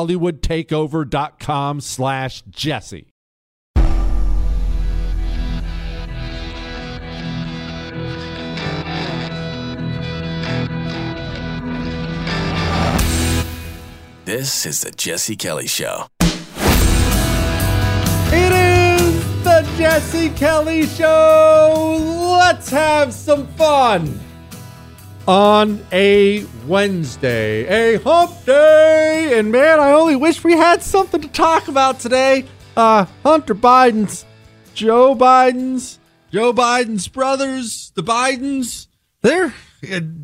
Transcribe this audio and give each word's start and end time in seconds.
hollywoodtakeover.com 0.00 1.80
slash 1.80 2.42
jesse 2.48 3.06
This 14.26 14.64
is 14.64 14.82
the 14.82 14.92
Jesse 14.92 15.34
Kelly 15.34 15.66
Show. 15.66 16.06
It 18.32 18.52
is 18.52 19.42
the 19.42 19.68
Jesse 19.76 20.30
Kelly 20.30 20.86
Show. 20.86 22.36
Let's 22.38 22.70
have 22.70 23.12
some 23.12 23.48
fun 23.48 24.20
on 25.30 25.80
a 25.92 26.44
Wednesday, 26.66 27.94
a 27.94 28.00
hump 28.00 28.32
day. 28.44 29.38
And 29.38 29.52
man, 29.52 29.78
I 29.78 29.92
only 29.92 30.16
wish 30.16 30.42
we 30.42 30.54
had 30.54 30.82
something 30.82 31.20
to 31.20 31.28
talk 31.28 31.68
about 31.68 32.00
today. 32.00 32.46
Uh, 32.76 33.06
Hunter 33.22 33.54
Biden's, 33.54 34.26
Joe 34.74 35.14
Biden's, 35.14 36.00
Joe 36.32 36.52
Biden's 36.52 37.06
brothers, 37.06 37.92
the 37.94 38.02
Bidens, 38.02 38.88
they're 39.22 39.54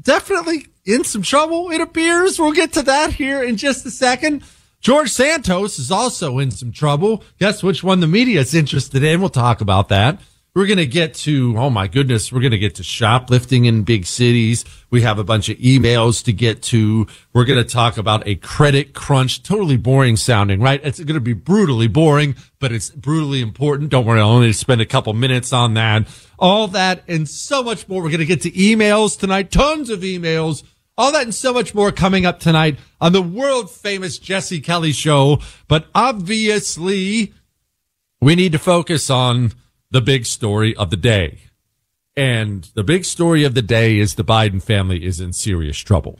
definitely 0.02 0.66
in 0.84 1.04
some 1.04 1.22
trouble, 1.22 1.70
it 1.70 1.80
appears. 1.80 2.40
We'll 2.40 2.50
get 2.50 2.72
to 2.72 2.82
that 2.82 3.12
here 3.12 3.44
in 3.44 3.56
just 3.56 3.86
a 3.86 3.92
second. 3.92 4.42
George 4.80 5.10
Santos 5.10 5.78
is 5.78 5.92
also 5.92 6.40
in 6.40 6.50
some 6.50 6.72
trouble. 6.72 7.22
Guess 7.38 7.62
which 7.62 7.84
one 7.84 8.00
the 8.00 8.08
media 8.08 8.40
is 8.40 8.56
interested 8.56 9.04
in? 9.04 9.20
We'll 9.20 9.28
talk 9.28 9.60
about 9.60 9.88
that. 9.90 10.18
We're 10.56 10.64
going 10.66 10.78
to 10.78 10.86
get 10.86 11.12
to, 11.16 11.54
oh 11.58 11.68
my 11.68 11.86
goodness, 11.86 12.32
we're 12.32 12.40
going 12.40 12.52
to 12.52 12.58
get 12.58 12.76
to 12.76 12.82
shoplifting 12.82 13.66
in 13.66 13.82
big 13.82 14.06
cities. 14.06 14.64
We 14.88 15.02
have 15.02 15.18
a 15.18 15.22
bunch 15.22 15.50
of 15.50 15.58
emails 15.58 16.24
to 16.24 16.32
get 16.32 16.62
to. 16.62 17.06
We're 17.34 17.44
going 17.44 17.62
to 17.62 17.70
talk 17.70 17.98
about 17.98 18.26
a 18.26 18.36
credit 18.36 18.94
crunch. 18.94 19.42
Totally 19.42 19.76
boring 19.76 20.16
sounding, 20.16 20.62
right? 20.62 20.80
It's 20.82 20.98
going 20.98 21.12
to 21.12 21.20
be 21.20 21.34
brutally 21.34 21.88
boring, 21.88 22.36
but 22.58 22.72
it's 22.72 22.88
brutally 22.88 23.42
important. 23.42 23.90
Don't 23.90 24.06
worry. 24.06 24.18
I'll 24.18 24.30
only 24.30 24.54
spend 24.54 24.80
a 24.80 24.86
couple 24.86 25.12
minutes 25.12 25.52
on 25.52 25.74
that. 25.74 26.08
All 26.38 26.68
that 26.68 27.02
and 27.06 27.28
so 27.28 27.62
much 27.62 27.86
more. 27.86 28.02
We're 28.02 28.08
going 28.08 28.20
to 28.20 28.24
get 28.24 28.40
to 28.40 28.50
emails 28.52 29.18
tonight. 29.18 29.50
Tons 29.50 29.90
of 29.90 30.00
emails. 30.00 30.62
All 30.96 31.12
that 31.12 31.24
and 31.24 31.34
so 31.34 31.52
much 31.52 31.74
more 31.74 31.92
coming 31.92 32.24
up 32.24 32.40
tonight 32.40 32.78
on 32.98 33.12
the 33.12 33.20
world 33.20 33.70
famous 33.70 34.16
Jesse 34.16 34.62
Kelly 34.62 34.92
show. 34.92 35.38
But 35.68 35.88
obviously 35.94 37.34
we 38.22 38.34
need 38.34 38.52
to 38.52 38.58
focus 38.58 39.10
on 39.10 39.52
the 39.90 40.00
big 40.00 40.26
story 40.26 40.74
of 40.76 40.90
the 40.90 40.96
day. 40.96 41.40
And 42.16 42.70
the 42.74 42.84
big 42.84 43.04
story 43.04 43.44
of 43.44 43.54
the 43.54 43.62
day 43.62 43.98
is 43.98 44.14
the 44.14 44.24
Biden 44.24 44.62
family 44.62 45.04
is 45.04 45.20
in 45.20 45.32
serious 45.32 45.78
trouble. 45.78 46.18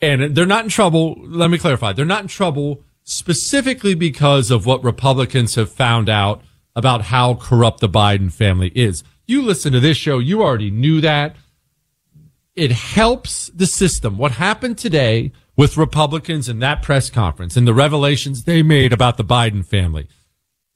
And 0.00 0.34
they're 0.34 0.46
not 0.46 0.64
in 0.64 0.70
trouble. 0.70 1.16
Let 1.26 1.50
me 1.50 1.58
clarify. 1.58 1.92
They're 1.92 2.04
not 2.04 2.22
in 2.22 2.28
trouble 2.28 2.82
specifically 3.02 3.94
because 3.94 4.50
of 4.50 4.66
what 4.66 4.82
Republicans 4.82 5.54
have 5.54 5.70
found 5.70 6.08
out 6.08 6.42
about 6.74 7.02
how 7.02 7.34
corrupt 7.34 7.80
the 7.80 7.88
Biden 7.88 8.32
family 8.32 8.72
is. 8.74 9.04
You 9.26 9.42
listen 9.42 9.72
to 9.72 9.80
this 9.80 9.96
show. 9.96 10.18
You 10.18 10.42
already 10.42 10.70
knew 10.70 11.00
that. 11.00 11.36
It 12.54 12.72
helps 12.72 13.48
the 13.48 13.66
system. 13.66 14.16
What 14.18 14.32
happened 14.32 14.78
today 14.78 15.32
with 15.56 15.76
Republicans 15.76 16.48
in 16.48 16.58
that 16.60 16.82
press 16.82 17.10
conference 17.10 17.56
and 17.56 17.66
the 17.66 17.74
revelations 17.74 18.44
they 18.44 18.62
made 18.62 18.92
about 18.92 19.16
the 19.16 19.24
Biden 19.24 19.64
family 19.64 20.08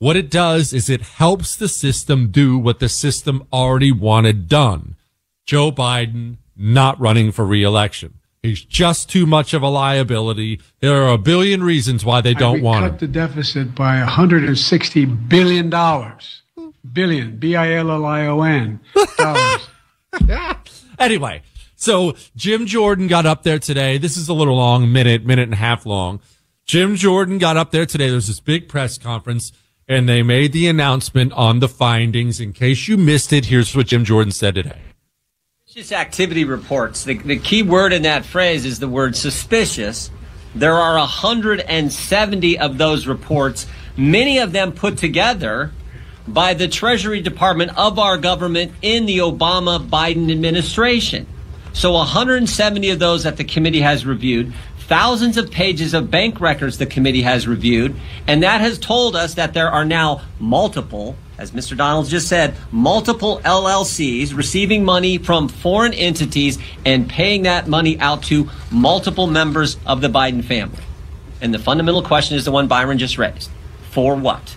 what 0.00 0.16
it 0.16 0.30
does 0.30 0.72
is 0.72 0.88
it 0.88 1.02
helps 1.02 1.54
the 1.54 1.68
system 1.68 2.30
do 2.30 2.58
what 2.58 2.80
the 2.80 2.88
system 2.88 3.46
already 3.52 3.92
wanted 3.92 4.48
done. 4.48 4.96
Joe 5.44 5.70
Biden 5.70 6.38
not 6.56 6.98
running 6.98 7.30
for 7.32 7.44
reelection. 7.44 8.14
He's 8.42 8.64
just 8.64 9.10
too 9.10 9.26
much 9.26 9.52
of 9.52 9.62
a 9.62 9.68
liability. 9.68 10.58
There 10.80 11.02
are 11.02 11.12
a 11.12 11.18
billion 11.18 11.62
reasons 11.62 12.02
why 12.02 12.22
they 12.22 12.32
don't 12.32 12.62
want 12.62 12.90
cut 12.90 12.98
the 12.98 13.06
deficit 13.06 13.74
by 13.74 13.98
160 13.98 15.04
billion 15.04 15.68
dollars. 15.68 16.42
Billion, 16.90 17.36
B 17.36 17.54
I 17.54 17.74
L 17.74 17.90
L 17.90 18.06
I 18.06 18.26
O 18.26 18.42
N 18.42 18.80
dollars. 19.16 19.68
Anyway, 20.98 21.40
so 21.76 22.14
Jim 22.36 22.66
Jordan 22.66 23.06
got 23.06 23.24
up 23.24 23.42
there 23.42 23.58
today. 23.58 23.96
This 23.96 24.18
is 24.18 24.28
a 24.28 24.34
little 24.34 24.56
long, 24.56 24.92
minute, 24.92 25.24
minute 25.24 25.44
and 25.44 25.54
a 25.54 25.56
half 25.56 25.86
long. 25.86 26.20
Jim 26.66 26.94
Jordan 26.94 27.38
got 27.38 27.56
up 27.56 27.70
there 27.70 27.86
today. 27.86 28.10
There's 28.10 28.26
this 28.26 28.38
big 28.38 28.68
press 28.68 28.98
conference 28.98 29.50
and 29.90 30.08
they 30.08 30.22
made 30.22 30.52
the 30.52 30.68
announcement 30.68 31.32
on 31.32 31.58
the 31.58 31.68
findings. 31.68 32.38
In 32.38 32.52
case 32.52 32.86
you 32.86 32.96
missed 32.96 33.32
it, 33.32 33.46
here's 33.46 33.74
what 33.74 33.88
Jim 33.88 34.04
Jordan 34.04 34.30
said 34.30 34.54
today. 34.54 34.78
Suspicious 35.66 35.90
activity 35.90 36.44
reports. 36.44 37.02
The, 37.02 37.18
the 37.18 37.40
key 37.40 37.64
word 37.64 37.92
in 37.92 38.02
that 38.02 38.24
phrase 38.24 38.64
is 38.64 38.78
the 38.78 38.88
word 38.88 39.16
suspicious. 39.16 40.12
There 40.54 40.74
are 40.74 40.96
170 40.96 42.58
of 42.58 42.78
those 42.78 43.08
reports, 43.08 43.66
many 43.96 44.38
of 44.38 44.52
them 44.52 44.72
put 44.72 44.96
together 44.96 45.72
by 46.26 46.54
the 46.54 46.68
Treasury 46.68 47.20
Department 47.20 47.76
of 47.76 47.98
our 47.98 48.16
government 48.16 48.72
in 48.82 49.06
the 49.06 49.18
Obama 49.18 49.84
Biden 49.84 50.30
administration. 50.30 51.26
So 51.72 51.92
170 51.92 52.90
of 52.90 52.98
those 53.00 53.24
that 53.24 53.36
the 53.36 53.44
committee 53.44 53.80
has 53.80 54.06
reviewed, 54.06 54.52
thousands 54.90 55.36
of 55.36 55.52
pages 55.52 55.94
of 55.94 56.10
bank 56.10 56.40
records 56.40 56.78
the 56.78 56.84
committee 56.84 57.22
has 57.22 57.46
reviewed, 57.46 57.94
and 58.26 58.42
that 58.42 58.60
has 58.60 58.76
told 58.76 59.14
us 59.14 59.34
that 59.34 59.54
there 59.54 59.70
are 59.70 59.84
now 59.84 60.20
multiple, 60.40 61.14
as 61.38 61.52
Mr. 61.52 61.76
Donalds 61.76 62.10
just 62.10 62.26
said, 62.26 62.56
multiple 62.72 63.40
LLCs 63.44 64.36
receiving 64.36 64.84
money 64.84 65.16
from 65.16 65.46
foreign 65.46 65.94
entities 65.94 66.58
and 66.84 67.08
paying 67.08 67.44
that 67.44 67.68
money 67.68 68.00
out 68.00 68.24
to 68.24 68.50
multiple 68.72 69.28
members 69.28 69.76
of 69.86 70.00
the 70.00 70.08
Biden 70.08 70.44
family. 70.44 70.82
And 71.40 71.54
the 71.54 71.60
fundamental 71.60 72.02
question 72.02 72.36
is 72.36 72.44
the 72.44 72.50
one 72.50 72.66
Byron 72.66 72.98
just 72.98 73.16
raised. 73.16 73.48
For 73.92 74.16
what? 74.16 74.56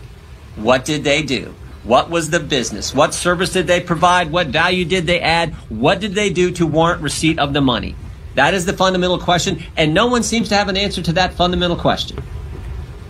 What 0.56 0.84
did 0.84 1.04
they 1.04 1.22
do? 1.22 1.54
What 1.84 2.10
was 2.10 2.32
the 2.32 2.40
business? 2.40 2.92
What 2.92 3.14
service 3.14 3.54
did 3.54 3.68
they 3.68 3.82
provide? 3.82 4.32
What 4.32 4.48
value 4.48 4.84
did 4.84 5.06
they 5.06 5.20
add? 5.20 5.54
What 5.70 6.00
did 6.00 6.16
they 6.16 6.32
do 6.32 6.50
to 6.54 6.66
warrant 6.66 7.04
receipt 7.04 7.38
of 7.38 7.54
the 7.54 7.62
money? 7.62 7.96
That 8.36 8.54
is 8.54 8.66
the 8.66 8.74
fundamental 8.74 9.20
question, 9.20 9.64
and 9.78 9.94
no 9.94 10.08
one 10.08 10.24
seems 10.24 10.50
to 10.50 10.56
have 10.56 10.70
an 10.70 10.78
answer 10.78 11.02
to 11.04 11.14
that 11.14 11.34
fundamental 11.34 11.78
question. 11.78 12.22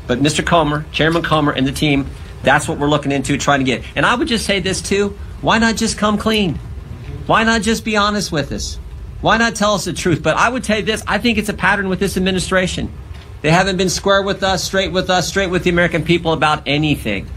But 0.05 0.19
Mr. 0.19 0.45
Comer, 0.45 0.85
Chairman 0.91 1.23
Comer, 1.23 1.53
and 1.53 1.65
the 1.65 1.71
team, 1.71 2.07
that's 2.43 2.67
what 2.67 2.77
we're 2.77 2.89
looking 2.89 3.11
into 3.11 3.37
trying 3.37 3.59
to 3.59 3.65
get. 3.65 3.83
And 3.95 4.05
I 4.05 4.15
would 4.15 4.27
just 4.27 4.45
say 4.45 4.59
this 4.59 4.81
too 4.81 5.17
why 5.41 5.57
not 5.57 5.75
just 5.75 5.97
come 5.97 6.17
clean? 6.17 6.55
Why 7.25 7.43
not 7.43 7.61
just 7.61 7.83
be 7.83 7.97
honest 7.97 8.31
with 8.31 8.51
us? 8.51 8.79
Why 9.21 9.37
not 9.37 9.55
tell 9.55 9.73
us 9.75 9.85
the 9.85 9.93
truth? 9.93 10.21
But 10.23 10.37
I 10.37 10.49
would 10.49 10.63
tell 10.63 10.77
you 10.77 10.83
this 10.83 11.03
I 11.07 11.17
think 11.17 11.37
it's 11.37 11.49
a 11.49 11.53
pattern 11.53 11.89
with 11.89 11.99
this 11.99 12.17
administration. 12.17 12.91
They 13.41 13.51
haven't 13.51 13.77
been 13.77 13.89
square 13.89 14.21
with 14.21 14.41
us, 14.43 14.63
straight 14.63 14.91
with 14.91 15.09
us, 15.09 15.27
straight 15.27 15.49
with 15.49 15.63
the 15.63 15.69
American 15.69 16.03
people 16.03 16.31
about 16.31 16.63
anything. 16.65 17.27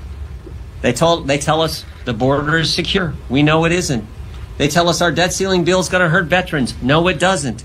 They 0.82 0.92
told 0.92 1.26
they 1.26 1.38
tell 1.38 1.62
us 1.62 1.84
the 2.04 2.14
border 2.14 2.58
is 2.58 2.72
secure. 2.72 3.14
We 3.28 3.42
know 3.42 3.64
it 3.64 3.72
isn't. 3.72 4.04
They 4.56 4.68
tell 4.68 4.88
us 4.88 5.02
our 5.02 5.12
debt 5.12 5.32
ceiling 5.32 5.64
bill 5.64 5.80
is 5.80 5.88
going 5.88 6.02
to 6.02 6.08
hurt 6.08 6.26
veterans. 6.26 6.80
No, 6.82 7.08
it 7.08 7.18
doesn't. 7.18 7.64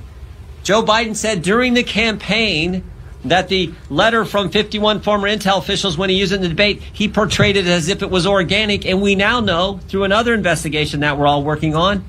Joe 0.63 0.83
Biden 0.83 1.15
said 1.15 1.41
during 1.41 1.73
the 1.73 1.83
campaign 1.83 2.83
that 3.25 3.47
the 3.49 3.73
letter 3.89 4.25
from 4.25 4.49
51 4.49 5.01
former 5.01 5.27
intel 5.27 5.57
officials, 5.57 5.97
when 5.97 6.09
he 6.09 6.17
used 6.17 6.31
it 6.31 6.35
in 6.37 6.41
the 6.41 6.49
debate, 6.49 6.81
he 6.81 7.07
portrayed 7.07 7.55
it 7.55 7.67
as 7.67 7.87
if 7.87 8.01
it 8.01 8.09
was 8.09 8.25
organic. 8.25 8.85
And 8.85 9.01
we 9.01 9.15
now 9.15 9.39
know 9.39 9.79
through 9.87 10.03
another 10.03 10.33
investigation 10.33 11.01
that 11.01 11.17
we're 11.17 11.27
all 11.27 11.43
working 11.43 11.75
on 11.75 12.03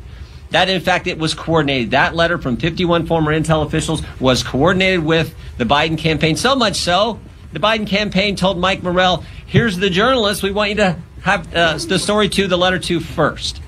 that 0.52 0.69
in 0.69 0.81
fact 0.81 1.06
it 1.06 1.19
was 1.19 1.34
coordinated. 1.34 1.90
That 1.90 2.14
letter 2.14 2.38
from 2.38 2.56
51 2.56 3.06
former 3.06 3.32
intel 3.32 3.66
officials 3.66 4.02
was 4.20 4.43
coordinated 4.43 5.05
with 5.05 5.34
the 5.58 5.64
Biden 5.64 5.98
campaign. 5.98 6.37
So 6.37 6.55
much 6.55 6.76
so, 6.76 7.19
the 7.52 7.58
Biden 7.58 7.87
campaign 7.87 8.37
told 8.37 8.58
Mike 8.58 8.82
Morell, 8.82 9.25
here's 9.46 9.76
the 9.76 9.90
journalist 9.90 10.43
we 10.43 10.52
want 10.52 10.70
you 10.70 10.76
to 10.76 10.98
have 11.22 11.55
uh, 11.55 11.78
the 11.78 11.98
story 11.98 12.28
to, 12.31 12.46
the 12.46 12.56
letter 12.56 12.78
to 12.78 13.00
first. 13.00 13.58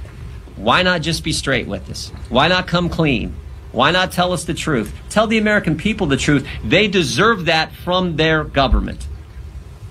Why 0.56 0.82
not 0.82 1.02
just 1.02 1.24
be 1.24 1.32
straight 1.32 1.66
with 1.66 1.90
us? 1.90 2.10
Why 2.28 2.48
not 2.48 2.66
come 2.66 2.88
clean? 2.88 3.34
Why 3.74 3.90
not 3.90 4.12
tell 4.12 4.32
us 4.32 4.44
the 4.44 4.54
truth? 4.54 4.94
Tell 5.10 5.26
the 5.26 5.36
American 5.36 5.76
people 5.76 6.06
the 6.06 6.16
truth. 6.16 6.46
They 6.62 6.86
deserve 6.86 7.46
that 7.46 7.74
from 7.74 8.14
their 8.14 8.44
government. 8.44 9.04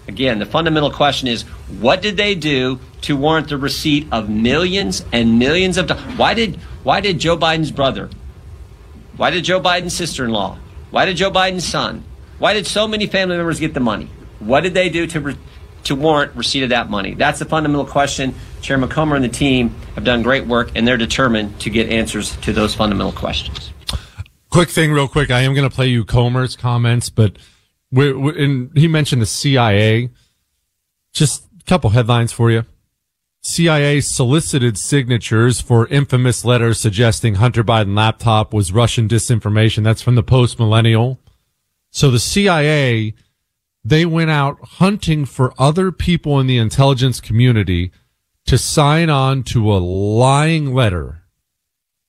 Again, 0.08 0.40
the 0.40 0.46
fundamental 0.46 0.90
question 0.90 1.28
is 1.28 1.44
what 1.82 2.02
did 2.02 2.16
they 2.16 2.34
do 2.34 2.80
to 3.02 3.18
warrant 3.18 3.50
the 3.50 3.58
receipt 3.58 4.08
of 4.10 4.30
millions 4.30 5.04
and 5.12 5.38
millions 5.38 5.78
of 5.78 5.88
dollars? 5.88 6.04
Why 6.18 6.34
did 6.34 6.56
why 6.84 7.02
did 7.02 7.20
Joe 7.20 7.38
Biden's 7.38 7.72
brother? 7.72 8.10
Why 9.18 9.32
did 9.32 9.44
Joe 9.44 9.60
Biden's 9.60 9.96
sister-in-law? 9.96 10.58
Why 10.92 11.06
did 11.06 11.18
Joe 11.18 11.30
Biden's 11.30 11.66
son? 11.66 12.06
Why 12.40 12.54
did 12.54 12.66
so 12.66 12.88
many 12.88 13.08
family 13.08 13.36
members 13.36 13.60
get 13.60 13.74
the 13.74 13.82
money? 13.82 14.10
What 14.40 14.62
did 14.62 14.74
they 14.74 14.88
do 14.88 15.08
to 15.08 15.20
re- 15.20 15.38
to 15.86 15.96
warrant 15.96 16.36
receipt 16.36 16.64
of 16.64 16.70
that 16.70 16.90
money? 16.90 17.16
That's 17.16 17.40
the 17.40 17.46
fundamental 17.46 17.86
question. 17.86 18.34
Chairman 18.64 18.90
Comer 18.90 19.16
and 19.18 19.24
the 19.24 19.30
team 19.30 19.76
have 19.96 20.06
done 20.06 20.24
great 20.24 20.48
work, 20.48 20.72
and 20.74 20.88
they're 20.88 20.98
determined 20.98 21.60
to 21.60 21.70
get 21.70 21.90
answers 21.90 22.36
to 22.38 22.54
those 22.54 22.74
fundamental 22.74 23.12
questions. 23.12 23.72
Quick 24.50 24.70
thing, 24.70 24.92
real 24.92 25.08
quick. 25.08 25.30
I 25.30 25.42
am 25.42 25.54
going 25.54 25.70
to 25.70 25.76
play 25.76 25.88
you 25.88 26.06
Comer's 26.06 26.56
comments, 26.56 27.10
but 27.10 27.38
we're, 27.92 28.18
we're, 28.18 28.38
and 28.38 28.76
he 28.76 28.88
mentioned 28.88 29.22
the 29.22 29.28
CIA. 29.28 30.10
Just 31.12 31.46
a 31.60 31.64
couple 31.66 31.90
headlines 31.92 32.32
for 32.32 32.50
you. 32.50 32.64
CIA 33.42 34.00
solicited 34.00 34.78
signatures 34.78 35.60
for 35.60 35.86
infamous 35.88 36.46
letters 36.46 36.80
suggesting 36.80 37.36
Hunter 37.36 37.64
Biden 37.64 37.96
laptop 37.96 38.54
was 38.54 38.72
Russian 38.72 39.10
disinformation. 39.10 39.84
That's 39.84 40.02
from 40.02 40.16
the 40.16 40.24
post 40.24 40.58
millennial. 40.58 41.20
So 41.92 42.10
the 42.10 42.20
CIA, 42.20 43.14
they 43.84 44.06
went 44.06 44.32
out 44.32 44.60
hunting 44.62 45.26
for 45.26 45.54
other 45.60 45.92
people 45.92 46.40
in 46.40 46.48
the 46.48 46.58
intelligence 46.58 47.20
community 47.20 47.92
to 48.46 48.58
sign 48.58 49.10
on 49.10 49.44
to 49.44 49.74
a 49.74 49.78
lying 49.78 50.74
letter. 50.74 51.24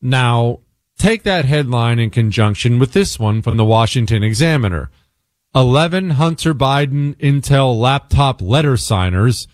Now, 0.01 0.61
take 0.99 1.23
that 1.23 1.45
headline 1.45 1.99
in 1.99 2.11
conjunction 2.11 2.79
with 2.79 2.93
this 2.93 3.19
one 3.19 3.43
from 3.43 3.57
the 3.57 3.65
Washington 3.65 4.23
Examiner. 4.23 4.91
11 5.55 6.11
Hunter 6.11 6.53
Biden 6.53 7.15
Intel 7.17 7.79
laptop 7.79 8.43
letter 8.43 8.77
signers 8.77 9.47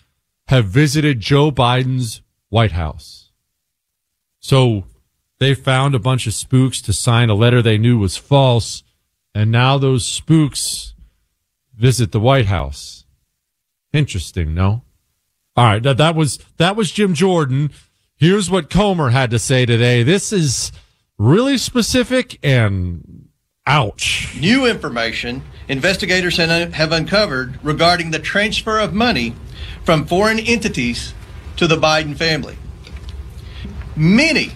have 0.48 0.66
visited 0.66 1.20
Joe 1.20 1.50
Biden's 1.50 2.22
White 2.48 2.72
House. 2.72 3.30
So 4.40 4.84
they 5.38 5.54
found 5.54 5.94
a 5.94 6.00
bunch 6.00 6.26
of 6.26 6.34
spooks 6.34 6.80
to 6.82 6.92
sign 6.92 7.28
a 7.28 7.34
letter 7.34 7.60
they 7.60 7.78
knew 7.78 7.98
was 7.98 8.16
false 8.16 8.82
and 9.34 9.50
now 9.50 9.78
those 9.78 10.06
spooks 10.06 10.94
visit 11.74 12.12
the 12.12 12.20
White 12.20 12.46
House. 12.46 13.04
Interesting, 13.92 14.54
no? 14.54 14.82
All 15.56 15.64
right, 15.64 15.82
that, 15.82 15.96
that 15.98 16.14
was 16.14 16.38
that 16.58 16.76
was 16.76 16.90
Jim 16.92 17.14
Jordan. 17.14 17.70
Here's 18.16 18.50
what 18.50 18.70
Comer 18.70 19.10
had 19.10 19.30
to 19.30 19.38
say 19.38 19.66
today. 19.66 20.02
This 20.02 20.32
is 20.32 20.72
really 21.18 21.58
specific 21.58 22.38
and 22.42 23.28
ouch. 23.66 24.36
New 24.40 24.66
information 24.66 25.42
investigators 25.68 26.36
have 26.36 26.92
uncovered 26.92 27.58
regarding 27.64 28.10
the 28.10 28.18
transfer 28.18 28.78
of 28.78 28.92
money 28.92 29.34
from 29.84 30.06
foreign 30.06 30.38
entities 30.38 31.14
to 31.56 31.66
the 31.66 31.76
Biden 31.76 32.16
family. 32.16 32.56
Many 33.96 34.52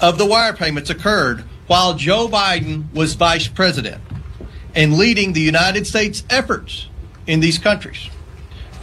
of 0.00 0.18
the 0.18 0.26
wire 0.26 0.52
payments 0.52 0.90
occurred 0.90 1.44
while 1.66 1.94
Joe 1.94 2.28
Biden 2.28 2.92
was 2.92 3.14
vice 3.14 3.48
president 3.48 4.02
and 4.74 4.96
leading 4.96 5.32
the 5.32 5.40
United 5.40 5.86
States 5.86 6.24
efforts 6.30 6.88
in 7.26 7.40
these 7.40 7.58
countries. 7.58 8.08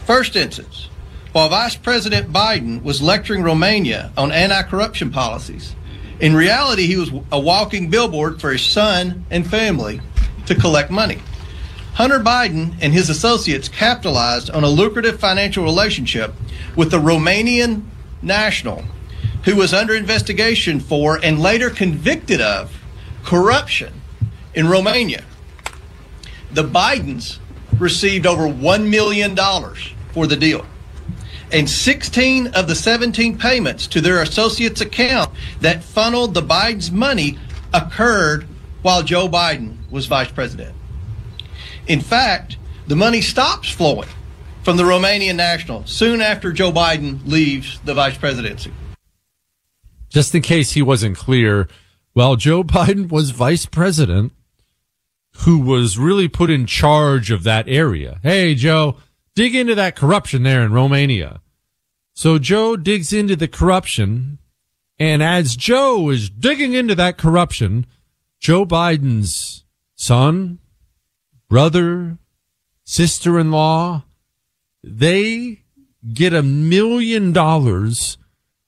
First 0.06 0.36
instance, 0.36 0.90
while 1.32 1.50
Vice 1.50 1.76
President 1.76 2.32
Biden 2.32 2.84
was 2.84 3.02
lecturing 3.02 3.44
Romania 3.44 4.12
on 4.18 4.32
anti 4.32 4.64
corruption 4.64 5.12
policies, 5.12 5.76
in 6.20 6.36
reality, 6.36 6.86
he 6.88 6.98
was 6.98 7.12
a 7.32 7.40
walking 7.40 7.90
billboard 7.90 8.40
for 8.40 8.52
his 8.52 8.62
son 8.62 9.26
and 9.32 9.50
family 9.50 10.02
to 10.46 10.56
collect 10.56 10.92
money. 10.92 11.20
Hunter 11.94 12.20
Biden 12.20 12.76
and 12.82 12.94
his 12.94 13.10
associates 13.10 13.68
capitalized 13.68 14.50
on 14.50 14.64
a 14.64 14.70
lucrative 14.70 15.20
financial 15.20 15.64
relationship 15.64 16.34
with 16.76 16.92
the 16.92 17.00
Romanian 17.00 17.84
national 18.22 18.84
who 19.44 19.56
was 19.56 19.74
under 19.74 19.96
investigation 19.96 20.80
for 20.80 21.20
and 21.24 21.40
later 21.40 21.70
convicted 21.70 22.40
of 22.40 22.78
corruption 23.24 23.94
in 24.54 24.68
Romania. 24.68 25.24
The 26.52 26.64
Bidens 26.64 27.40
received 27.80 28.26
over 28.26 28.44
$1 28.44 28.90
million 28.90 29.36
for 30.12 30.28
the 30.28 30.36
deal. 30.36 30.66
And 31.52 31.70
16 31.70 32.48
of 32.48 32.68
the 32.68 32.76
17 32.76 33.38
payments 33.38 33.88
to 33.88 34.02
their 34.02 34.22
associates' 34.22 34.82
account 34.82 35.32
that 35.60 35.84
funneled 35.84 36.34
the 36.34 36.42
Biden's 36.42 36.92
money 36.92 37.38
occurred 37.74 38.48
while 38.82 39.04
Joe 39.04 39.28
Biden 39.28 39.78
was 39.92 40.06
vice 40.06 40.32
president. 40.32 40.76
In 41.88 42.00
fact, 42.00 42.58
the 42.88 42.96
money 42.96 43.22
stops 43.22 43.70
flowing 43.70 44.08
from 44.64 44.78
the 44.78 44.84
Romanian 44.84 45.36
national 45.36 45.86
soon 45.86 46.22
after 46.22 46.52
Joe 46.52 46.72
Biden 46.72 47.20
leaves 47.26 47.80
the 47.84 47.94
vice 47.94 48.18
presidency. 48.18 48.72
Just 50.10 50.34
in 50.36 50.42
case 50.42 50.72
he 50.72 50.82
wasn't 50.82 51.18
clear, 51.18 51.68
while 52.14 52.36
Joe 52.36 52.64
Biden 52.64 53.12
was 53.12 53.32
vice 53.32 53.66
president, 53.66 54.34
who 55.38 55.60
was 55.60 55.98
really 55.98 56.28
put 56.28 56.50
in 56.50 56.66
charge 56.66 57.32
of 57.32 57.44
that 57.44 57.68
area. 57.68 58.20
Hey, 58.22 58.54
Joe, 58.54 58.98
dig 59.36 59.56
into 59.56 59.76
that 59.76 59.96
corruption 59.96 60.44
there 60.44 60.62
in 60.62 60.74
Romania. 60.74 61.41
So 62.22 62.38
Joe 62.38 62.78
digs 62.78 63.12
into 63.12 63.36
the 63.36 63.48
corruption 63.48 64.38
And 65.00 65.24
as 65.24 65.56
Joe 65.56 66.12
is 66.12 66.30
digging 66.30 66.76
into 66.76 66.94
that 66.94 67.18
corruption, 67.18 67.88
Joe 68.40 68.64
Biden's 68.64 69.66
son, 69.96 70.60
brother, 71.50 72.20
sister 72.84 73.40
in 73.40 73.50
law, 73.50 74.04
they 74.84 75.64
get 76.14 76.32
a 76.32 76.44
million 76.44 77.34
dollars 77.34 78.20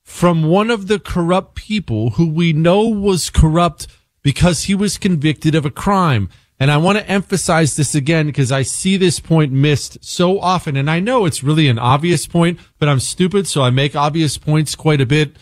from 0.01 0.41
one 0.41 0.72
of 0.72 0.88
the 0.88 0.98
corrupt 0.98 1.53
people 1.53 2.10
who 2.17 2.27
we 2.27 2.53
know 2.53 2.88
was 2.88 3.29
corrupt 3.29 3.86
because 4.24 4.63
he 4.63 4.74
was 4.74 4.98
convicted 4.98 5.53
of 5.53 5.63
a 5.63 5.69
crime. 5.69 6.27
And 6.63 6.72
I 6.72 6.77
want 6.77 6.98
to 6.98 7.10
emphasize 7.10 7.75
this 7.75 7.93
again 7.93 8.27
because 8.27 8.50
I 8.50 8.62
see 8.62 8.96
this 8.96 9.20
point 9.20 9.51
missed 9.51 9.98
so 10.01 10.39
often. 10.39 10.77
And 10.77 10.89
I 10.89 11.01
know 11.01 11.25
it's 11.25 11.43
really 11.43 11.67
an 11.67 11.77
obvious 11.77 12.25
point, 12.25 12.58
but 12.79 12.88
I'm 12.88 13.01
stupid. 13.01 13.48
So 13.48 13.63
I 13.63 13.70
make 13.70 13.98
obvious 13.98 14.38
points 14.38 14.74
quite 14.74 15.01
a 15.01 15.05
bit. 15.05 15.36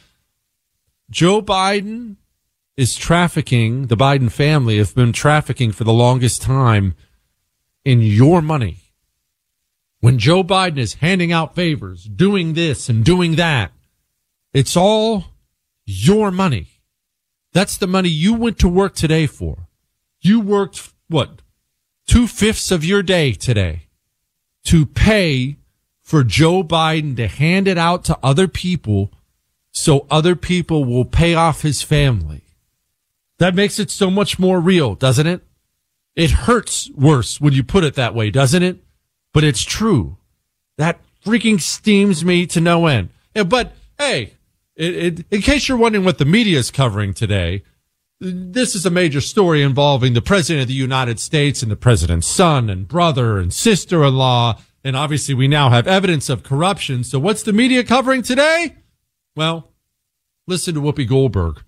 Joe 1.12 1.40
Biden 1.44 2.16
is 2.75 2.96
trafficking, 2.96 3.86
the 3.86 3.96
Biden 3.96 4.32
family 4.32 4.80
have 4.80 4.96
been 4.96 5.13
trafficking 5.13 5.72
for 5.72 5.84
the 5.84 5.94
longest 5.94 6.42
time 6.42 6.96
in 7.86 8.01
your 8.01 8.42
money. 8.42 8.78
When 10.00 10.18
Joe 10.18 10.44
Biden 10.44 10.80
is 10.80 10.96
handing 10.96 11.32
out 11.32 11.54
favors, 11.54 12.06
doing 12.06 12.54
this 12.54 12.90
and 12.90 13.06
doing 13.06 13.36
that, 13.36 13.72
it's 14.54 14.75
all 14.75 15.25
your 15.86 16.32
money. 16.32 16.70
That's 17.54 17.78
the 17.78 17.86
money 17.86 18.10
you 18.10 18.34
went 18.34 18.58
to 18.58 18.68
work 18.68 18.96
today 18.96 19.28
for. 19.28 19.68
You 20.20 20.40
worked, 20.40 20.91
what, 21.12 21.41
two 22.08 22.27
fifths 22.27 22.72
of 22.72 22.84
your 22.84 23.03
day 23.03 23.34
today 23.34 23.84
to 24.63 24.86
pay 24.86 25.58
for 26.01 26.24
Joe 26.24 26.63
Biden 26.63 27.15
to 27.18 27.27
hand 27.27 27.68
it 27.68 27.77
out 27.77 28.03
to 28.06 28.18
other 28.22 28.48
people 28.48 29.12
so 29.72 30.06
other 30.10 30.36
people 30.36 30.84
will 30.84 31.06
pay 31.06 31.34
off 31.34 31.62
his 31.62 31.82
family. 31.82 32.44
That 33.38 33.56
makes 33.56 33.80
it 33.80 33.89
so 33.89 34.10
much 34.10 34.38
more 34.38 34.60
real, 34.60 34.96
doesn't 34.96 35.27
it? 35.27 35.41
It 36.15 36.32
hurts 36.32 36.89
worse 36.91 37.39
when 37.39 37.53
you 37.53 37.63
put 37.63 37.84
it 37.84 37.96
that 37.96 38.13
way, 38.13 38.30
doesn't 38.30 38.62
it? 38.62 38.84
But 39.34 39.44
it's 39.44 39.63
true. 39.63 40.18
That 40.77 41.00
freaking 41.25 41.62
steams 41.62 42.25
me 42.25 42.46
to 42.48 42.60
no 42.60 42.88
end. 42.88 43.10
Yeah, 43.34 43.44
but 43.44 43.72
hey, 43.98 44.34
it, 44.75 44.96
it, 44.96 45.25
in 45.32 45.41
case 45.41 45.68
you're 45.68 45.77
wondering 45.77 46.03
what 46.03 46.18
the 46.18 46.25
media 46.25 46.60
is 46.60 46.72
covering 46.72 47.13
today, 47.13 47.63
this 48.22 48.75
is 48.75 48.86
a 48.86 48.92
major 48.92 49.20
story 49.20 49.63
involving 49.63 50.13
the 50.13 50.22
president 50.22 50.62
of 50.62 50.68
the 50.68 50.75
United 50.75 51.20
States 51.20 51.63
and 51.63 51.72
the 51.72 51.75
president's 51.75 52.28
son 52.28 52.70
and 52.70 52.88
brother 52.88 53.40
and 53.40 53.51
sister-in-law. 53.51 54.60
And 54.84 54.96
obviously 54.96 55.34
we 55.34 55.48
now 55.48 55.72
have 55.72 55.88
evidence 55.88 56.30
of 56.30 56.44
corruption. 56.44 57.04
So 57.04 57.18
what's 57.18 57.42
the 57.42 57.51
media 57.51 57.84
covering 57.84 58.22
today? 58.22 58.75
Well, 59.36 59.72
listen 60.46 60.75
to 60.75 60.82
Whoopi 60.82 61.08
Goldberg. 61.08 61.63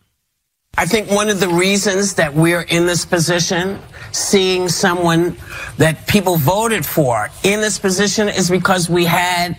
I 0.78 0.86
think 0.86 1.10
one 1.10 1.30
of 1.30 1.40
the 1.40 1.50
reasons 1.50 2.16
that 2.16 2.36
we're 2.36 2.62
in 2.62 2.86
this 2.86 3.04
position, 3.06 3.80
seeing 4.12 4.70
someone 4.70 5.38
that 5.78 6.08
people 6.08 6.38
voted 6.38 6.86
for 6.86 7.30
in 7.44 7.62
this 7.62 7.80
position, 7.80 8.28
is 8.30 8.50
because 8.50 8.90
we 8.90 9.06
had 9.06 9.58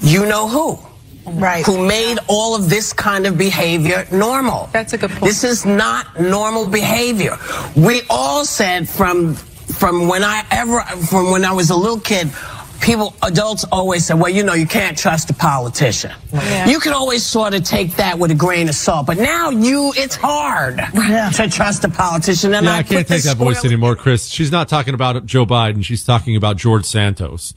you 0.00 0.26
know 0.26 0.48
who. 0.48 0.78
Right. 1.26 1.64
Who 1.64 1.86
made 1.86 2.18
all 2.28 2.54
of 2.54 2.70
this 2.70 2.92
kind 2.92 3.26
of 3.26 3.36
behavior 3.36 4.06
normal. 4.10 4.68
That's 4.72 4.92
a 4.92 4.98
good 4.98 5.10
point. 5.10 5.24
This 5.24 5.44
is 5.44 5.66
not 5.66 6.20
normal 6.20 6.68
behavior. 6.68 7.36
We 7.76 8.02
all 8.08 8.44
said 8.44 8.88
from 8.88 9.34
from 9.34 10.08
when 10.08 10.24
I 10.24 10.44
ever 10.50 10.80
from 10.80 11.30
when 11.30 11.44
I 11.44 11.52
was 11.52 11.70
a 11.70 11.76
little 11.76 12.00
kid, 12.00 12.30
people, 12.80 13.14
adults 13.22 13.64
always 13.70 14.06
say, 14.06 14.14
well, 14.14 14.30
you 14.30 14.42
know, 14.42 14.54
you 14.54 14.66
can't 14.66 14.96
trust 14.96 15.30
a 15.30 15.34
politician. 15.34 16.12
Yeah. 16.32 16.68
You 16.68 16.80
can 16.80 16.92
always 16.92 17.24
sort 17.24 17.54
of 17.54 17.64
take 17.64 17.96
that 17.96 18.18
with 18.18 18.30
a 18.30 18.34
grain 18.34 18.68
of 18.68 18.74
salt, 18.74 19.06
but 19.06 19.18
now 19.18 19.50
you, 19.50 19.92
it's 19.96 20.16
hard 20.16 20.78
yeah. 20.94 21.30
to 21.34 21.48
trust 21.48 21.84
a 21.84 21.88
politician. 21.88 22.54
And 22.54 22.66
yeah, 22.66 22.74
I, 22.74 22.78
I 22.78 22.82
can't 22.82 23.06
take 23.06 23.22
that 23.24 23.36
voice 23.36 23.64
anymore, 23.64 23.96
Chris. 23.96 24.26
She's 24.26 24.50
not 24.50 24.68
talking 24.68 24.94
about 24.94 25.26
Joe 25.26 25.46
Biden. 25.46 25.84
She's 25.84 26.04
talking 26.04 26.36
about 26.36 26.56
George 26.56 26.84
Santos, 26.84 27.54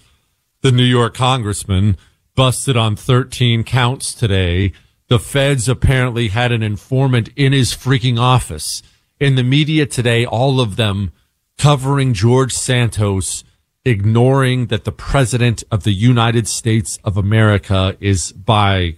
the 0.61 0.71
New 0.71 0.83
York 0.83 1.13
congressman 1.13 1.97
busted 2.35 2.75
on 2.75 2.95
13 2.95 3.63
counts 3.63 4.13
today. 4.13 4.73
The 5.07 5.19
feds 5.19 5.69
apparently 5.69 6.29
had 6.29 6.51
an 6.51 6.63
informant 6.63 7.29
in 7.35 7.53
his 7.53 7.73
freaking 7.73 8.19
office. 8.19 8.81
In 9.19 9.35
the 9.35 9.43
media 9.43 9.85
today, 9.85 10.25
all 10.25 10.59
of 10.59 10.75
them 10.75 11.11
covering 11.57 12.13
George 12.13 12.53
Santos, 12.53 13.43
ignoring 13.85 14.67
that 14.67 14.85
the 14.85 14.91
president 14.91 15.63
of 15.71 15.83
the 15.83 15.93
United 15.93 16.47
States 16.47 16.97
of 17.03 17.17
America 17.17 17.95
is, 17.99 18.31
by 18.31 18.95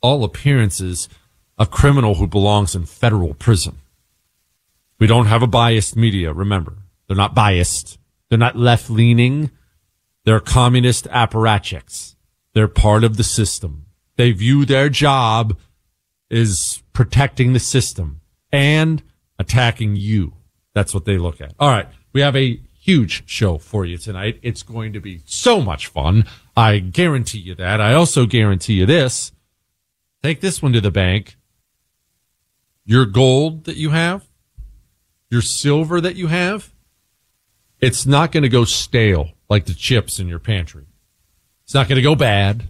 all 0.00 0.24
appearances, 0.24 1.08
a 1.58 1.66
criminal 1.66 2.14
who 2.14 2.26
belongs 2.26 2.74
in 2.74 2.86
federal 2.86 3.34
prison. 3.34 3.78
We 4.98 5.06
don't 5.06 5.26
have 5.26 5.42
a 5.42 5.48
biased 5.48 5.96
media, 5.96 6.32
remember. 6.32 6.76
They're 7.06 7.16
not 7.16 7.34
biased. 7.34 7.98
They're 8.28 8.38
not 8.38 8.56
left 8.56 8.88
leaning. 8.88 9.50
They're 10.24 10.40
communist 10.40 11.06
apparatchiks. 11.08 12.11
They're 12.54 12.68
part 12.68 13.04
of 13.04 13.16
the 13.16 13.24
system. 13.24 13.86
They 14.16 14.32
view 14.32 14.64
their 14.64 14.88
job 14.88 15.58
as 16.30 16.82
protecting 16.92 17.52
the 17.52 17.60
system 17.60 18.20
and 18.50 19.02
attacking 19.38 19.96
you. 19.96 20.34
That's 20.74 20.94
what 20.94 21.04
they 21.04 21.18
look 21.18 21.40
at. 21.40 21.54
All 21.58 21.70
right. 21.70 21.88
We 22.12 22.20
have 22.20 22.36
a 22.36 22.60
huge 22.78 23.22
show 23.26 23.58
for 23.58 23.84
you 23.84 23.96
tonight. 23.96 24.38
It's 24.42 24.62
going 24.62 24.92
to 24.92 25.00
be 25.00 25.22
so 25.24 25.60
much 25.60 25.86
fun. 25.86 26.26
I 26.56 26.78
guarantee 26.78 27.38
you 27.38 27.54
that. 27.54 27.80
I 27.80 27.94
also 27.94 28.26
guarantee 28.26 28.74
you 28.74 28.86
this. 28.86 29.32
Take 30.22 30.40
this 30.40 30.60
one 30.60 30.72
to 30.72 30.80
the 30.80 30.90
bank. 30.90 31.36
Your 32.84 33.06
gold 33.06 33.64
that 33.64 33.76
you 33.76 33.90
have, 33.90 34.26
your 35.30 35.42
silver 35.42 36.00
that 36.00 36.16
you 36.16 36.26
have, 36.26 36.72
it's 37.80 38.06
not 38.06 38.32
going 38.32 38.42
to 38.42 38.48
go 38.48 38.64
stale 38.64 39.30
like 39.48 39.66
the 39.66 39.74
chips 39.74 40.18
in 40.18 40.28
your 40.28 40.38
pantry. 40.38 40.86
It's 41.72 41.74
not 41.74 41.88
going 41.88 41.96
to 41.96 42.02
go 42.02 42.14
bad. 42.14 42.68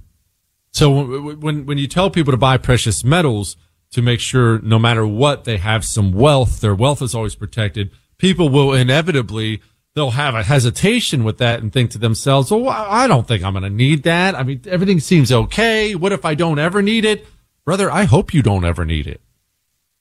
So 0.70 1.34
when, 1.34 1.66
when 1.66 1.76
you 1.76 1.88
tell 1.88 2.08
people 2.08 2.30
to 2.30 2.36
buy 2.36 2.56
precious 2.56 3.02
metals 3.02 3.56
to 3.90 4.00
make 4.00 4.20
sure 4.20 4.60
no 4.60 4.78
matter 4.78 5.04
what, 5.04 5.42
they 5.42 5.56
have 5.56 5.84
some 5.84 6.12
wealth, 6.12 6.60
their 6.60 6.76
wealth 6.76 7.02
is 7.02 7.12
always 7.12 7.34
protected. 7.34 7.90
People 8.16 8.48
will 8.48 8.72
inevitably, 8.72 9.60
they'll 9.96 10.12
have 10.12 10.36
a 10.36 10.44
hesitation 10.44 11.24
with 11.24 11.38
that 11.38 11.60
and 11.60 11.72
think 11.72 11.90
to 11.90 11.98
themselves, 11.98 12.52
oh, 12.52 12.58
well, 12.58 12.86
I 12.88 13.08
don't 13.08 13.26
think 13.26 13.42
I'm 13.42 13.54
going 13.54 13.64
to 13.64 13.70
need 13.70 14.04
that. 14.04 14.36
I 14.36 14.44
mean, 14.44 14.60
everything 14.68 15.00
seems 15.00 15.32
okay. 15.32 15.96
What 15.96 16.12
if 16.12 16.24
I 16.24 16.36
don't 16.36 16.60
ever 16.60 16.80
need 16.80 17.04
it? 17.04 17.26
Brother, 17.64 17.90
I 17.90 18.04
hope 18.04 18.32
you 18.32 18.40
don't 18.40 18.64
ever 18.64 18.84
need 18.84 19.08
it. 19.08 19.20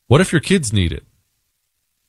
What 0.05 0.21
if 0.21 0.31
your 0.31 0.41
kids 0.41 0.71
need 0.71 0.91
it? 0.91 1.07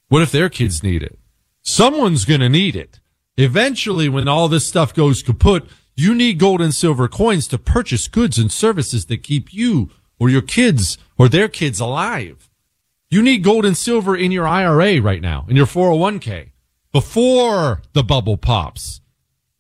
What 0.09 0.21
if 0.21 0.31
their 0.31 0.51
kids 0.51 0.83
need 0.83 1.03
it? 1.03 1.19
Someone's 1.63 2.27
going 2.27 2.41
to 2.41 2.51
need 2.51 2.77
it. 2.77 3.01
Eventually, 3.39 4.11
when 4.11 4.29
all 4.29 4.49
this 4.49 4.69
stuff 4.69 4.93
goes 4.93 5.23
kaput, 5.23 5.67
you 5.95 6.15
need 6.15 6.39
gold 6.39 6.61
and 6.61 6.75
silver 6.75 7.09
coins 7.09 7.47
to 7.49 7.59
purchase 7.59 8.09
goods 8.09 8.39
and 8.39 8.51
services 8.51 9.07
that 9.07 9.23
keep 9.23 9.53
you 9.53 9.91
or 10.19 10.31
your 10.31 10.43
kids 10.43 10.99
or 11.19 11.29
their 11.29 11.49
kids 11.49 11.81
alive. 11.81 12.49
You 13.11 13.23
need 13.23 13.45
gold 13.45 13.67
and 13.67 13.77
silver 13.77 14.17
in 14.17 14.33
your 14.33 14.47
IRA 14.47 15.01
right 15.01 15.21
now, 15.21 15.45
in 15.49 15.57
your 15.57 15.67
401k, 15.67 16.53
before 16.93 17.83
the 17.93 18.03
bubble 18.03 18.39
pops. 18.39 19.01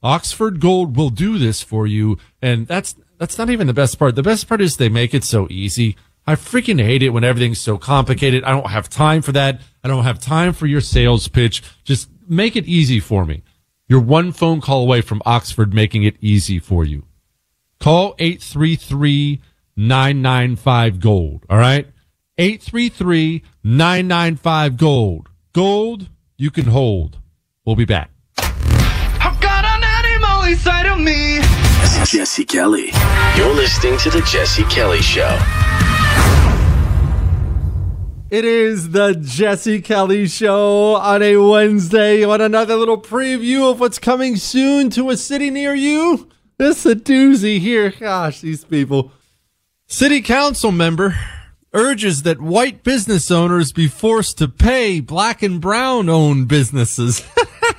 Oxford 0.02 0.58
Gold 0.58 0.96
will 0.96 1.10
do 1.10 1.38
this 1.38 1.62
for 1.62 1.86
you. 1.86 2.18
And 2.40 2.66
that's, 2.66 2.96
that's 3.18 3.38
not 3.38 3.50
even 3.50 3.66
the 3.66 3.74
best 3.74 3.98
part. 3.98 4.16
The 4.16 4.22
best 4.22 4.48
part 4.48 4.60
is 4.60 4.76
they 4.76 4.88
make 4.88 5.14
it 5.14 5.24
so 5.24 5.46
easy. 5.50 5.96
I 6.26 6.34
freaking 6.34 6.82
hate 6.82 7.02
it 7.02 7.10
when 7.10 7.24
everything's 7.24 7.60
so 7.60 7.78
complicated. 7.78 8.44
I 8.44 8.50
don't 8.50 8.70
have 8.70 8.88
time 8.88 9.22
for 9.22 9.32
that. 9.32 9.60
I 9.84 9.88
don't 9.88 10.04
have 10.04 10.18
time 10.18 10.52
for 10.52 10.66
your 10.66 10.80
sales 10.80 11.28
pitch. 11.28 11.62
Just 11.84 12.08
make 12.28 12.56
it 12.56 12.66
easy 12.66 13.00
for 13.00 13.24
me. 13.24 13.42
You're 13.92 14.00
one 14.00 14.32
phone 14.32 14.62
call 14.62 14.80
away 14.80 15.02
from 15.02 15.20
Oxford 15.26 15.74
making 15.74 16.04
it 16.04 16.16
easy 16.22 16.58
for 16.58 16.82
you. 16.82 17.04
Call 17.78 18.14
833 18.18 19.42
995 19.76 20.98
Gold. 20.98 21.44
All 21.50 21.58
right? 21.58 21.86
833 22.38 23.42
995 23.62 24.78
Gold. 24.78 25.28
Gold 25.52 26.08
you 26.38 26.50
can 26.50 26.64
hold. 26.64 27.18
We'll 27.66 27.76
be 27.76 27.84
back. 27.84 28.10
I've 28.38 29.38
got 29.42 29.66
an 29.66 29.84
animal 29.84 30.44
inside 30.44 30.86
of 30.86 30.98
me. 30.98 31.42
Jesse 32.06 32.46
Kelly. 32.46 32.92
You're 33.36 33.54
listening 33.54 33.98
to 33.98 34.08
The 34.08 34.22
Jesse 34.22 34.64
Kelly 34.70 35.02
Show. 35.02 35.38
It 38.32 38.46
is 38.46 38.92
the 38.92 39.12
Jesse 39.12 39.82
Kelly 39.82 40.26
Show 40.26 40.94
on 40.94 41.20
a 41.20 41.36
Wednesday. 41.36 42.24
Want 42.24 42.40
another 42.40 42.76
little 42.76 42.98
preview 42.98 43.70
of 43.70 43.78
what's 43.78 43.98
coming 43.98 44.36
soon 44.36 44.88
to 44.92 45.10
a 45.10 45.18
city 45.18 45.50
near 45.50 45.74
you? 45.74 46.30
This 46.56 46.86
is 46.86 46.92
a 46.92 46.94
doozy 46.94 47.58
here. 47.58 47.90
Gosh, 47.90 48.40
these 48.40 48.64
people. 48.64 49.12
City 49.86 50.22
council 50.22 50.72
member 50.72 51.14
urges 51.74 52.22
that 52.22 52.40
white 52.40 52.82
business 52.82 53.30
owners 53.30 53.70
be 53.70 53.86
forced 53.86 54.38
to 54.38 54.48
pay 54.48 55.00
black 55.00 55.42
and 55.42 55.60
brown 55.60 56.08
owned 56.08 56.48
businesses. 56.48 57.22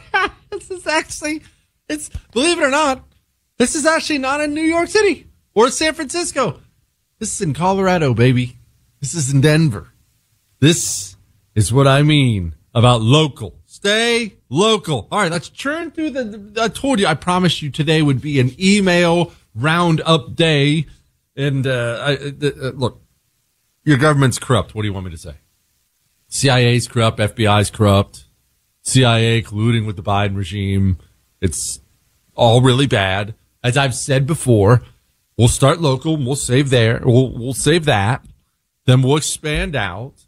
this 0.51 0.69
is 0.69 0.85
actually, 0.85 1.41
it's, 1.89 2.11
believe 2.31 2.59
it 2.59 2.63
or 2.63 2.69
not, 2.69 3.03
this 3.57 3.73
is 3.73 3.87
actually 3.87 4.19
not 4.19 4.39
in 4.39 4.53
New 4.53 4.61
York 4.61 4.89
City 4.89 5.25
or 5.55 5.71
San 5.71 5.95
Francisco. 5.95 6.59
This 7.17 7.33
is 7.33 7.41
in 7.41 7.55
Colorado, 7.55 8.13
baby. 8.13 8.59
This 8.99 9.15
is 9.15 9.33
in 9.33 9.41
Denver. 9.41 9.92
This 10.63 11.17
is 11.55 11.73
what 11.73 11.89
I 11.89 12.03
mean 12.03 12.55
about 12.73 13.01
local. 13.01 13.59
Stay 13.65 14.37
local. 14.47 15.09
All 15.11 15.19
right, 15.19 15.29
let's 15.29 15.49
churn 15.49 15.91
through 15.91 16.11
the. 16.11 16.53
I 16.57 16.69
told 16.69 17.01
you, 17.01 17.05
I 17.05 17.15
promised 17.15 17.61
you 17.61 17.69
today 17.69 18.01
would 18.01 18.21
be 18.21 18.39
an 18.39 18.55
email 18.57 19.33
roundup 19.53 20.37
day. 20.37 20.85
And 21.35 21.67
uh, 21.67 21.97
I, 22.01 22.13
uh, 22.13 22.71
look, 22.75 23.01
your 23.83 23.97
government's 23.97 24.39
corrupt. 24.39 24.73
What 24.73 24.83
do 24.83 24.87
you 24.87 24.93
want 24.93 25.07
me 25.07 25.11
to 25.11 25.17
say? 25.17 25.33
CIA's 26.29 26.87
corrupt. 26.87 27.19
FBI's 27.19 27.69
corrupt. 27.69 28.23
CIA 28.83 29.41
colluding 29.41 29.85
with 29.85 29.97
the 29.97 30.01
Biden 30.01 30.37
regime. 30.37 30.97
It's 31.41 31.81
all 32.35 32.61
really 32.61 32.87
bad. 32.87 33.35
As 33.65 33.75
I've 33.75 33.95
said 33.95 34.25
before, 34.25 34.81
we'll 35.37 35.49
start 35.49 35.81
local. 35.81 36.15
We'll 36.15 36.37
save 36.37 36.69
there. 36.69 37.01
We'll, 37.03 37.37
we'll 37.37 37.53
save 37.53 37.83
that. 37.83 38.23
Then 38.85 39.01
we'll 39.01 39.17
expand 39.17 39.75
out. 39.75 40.23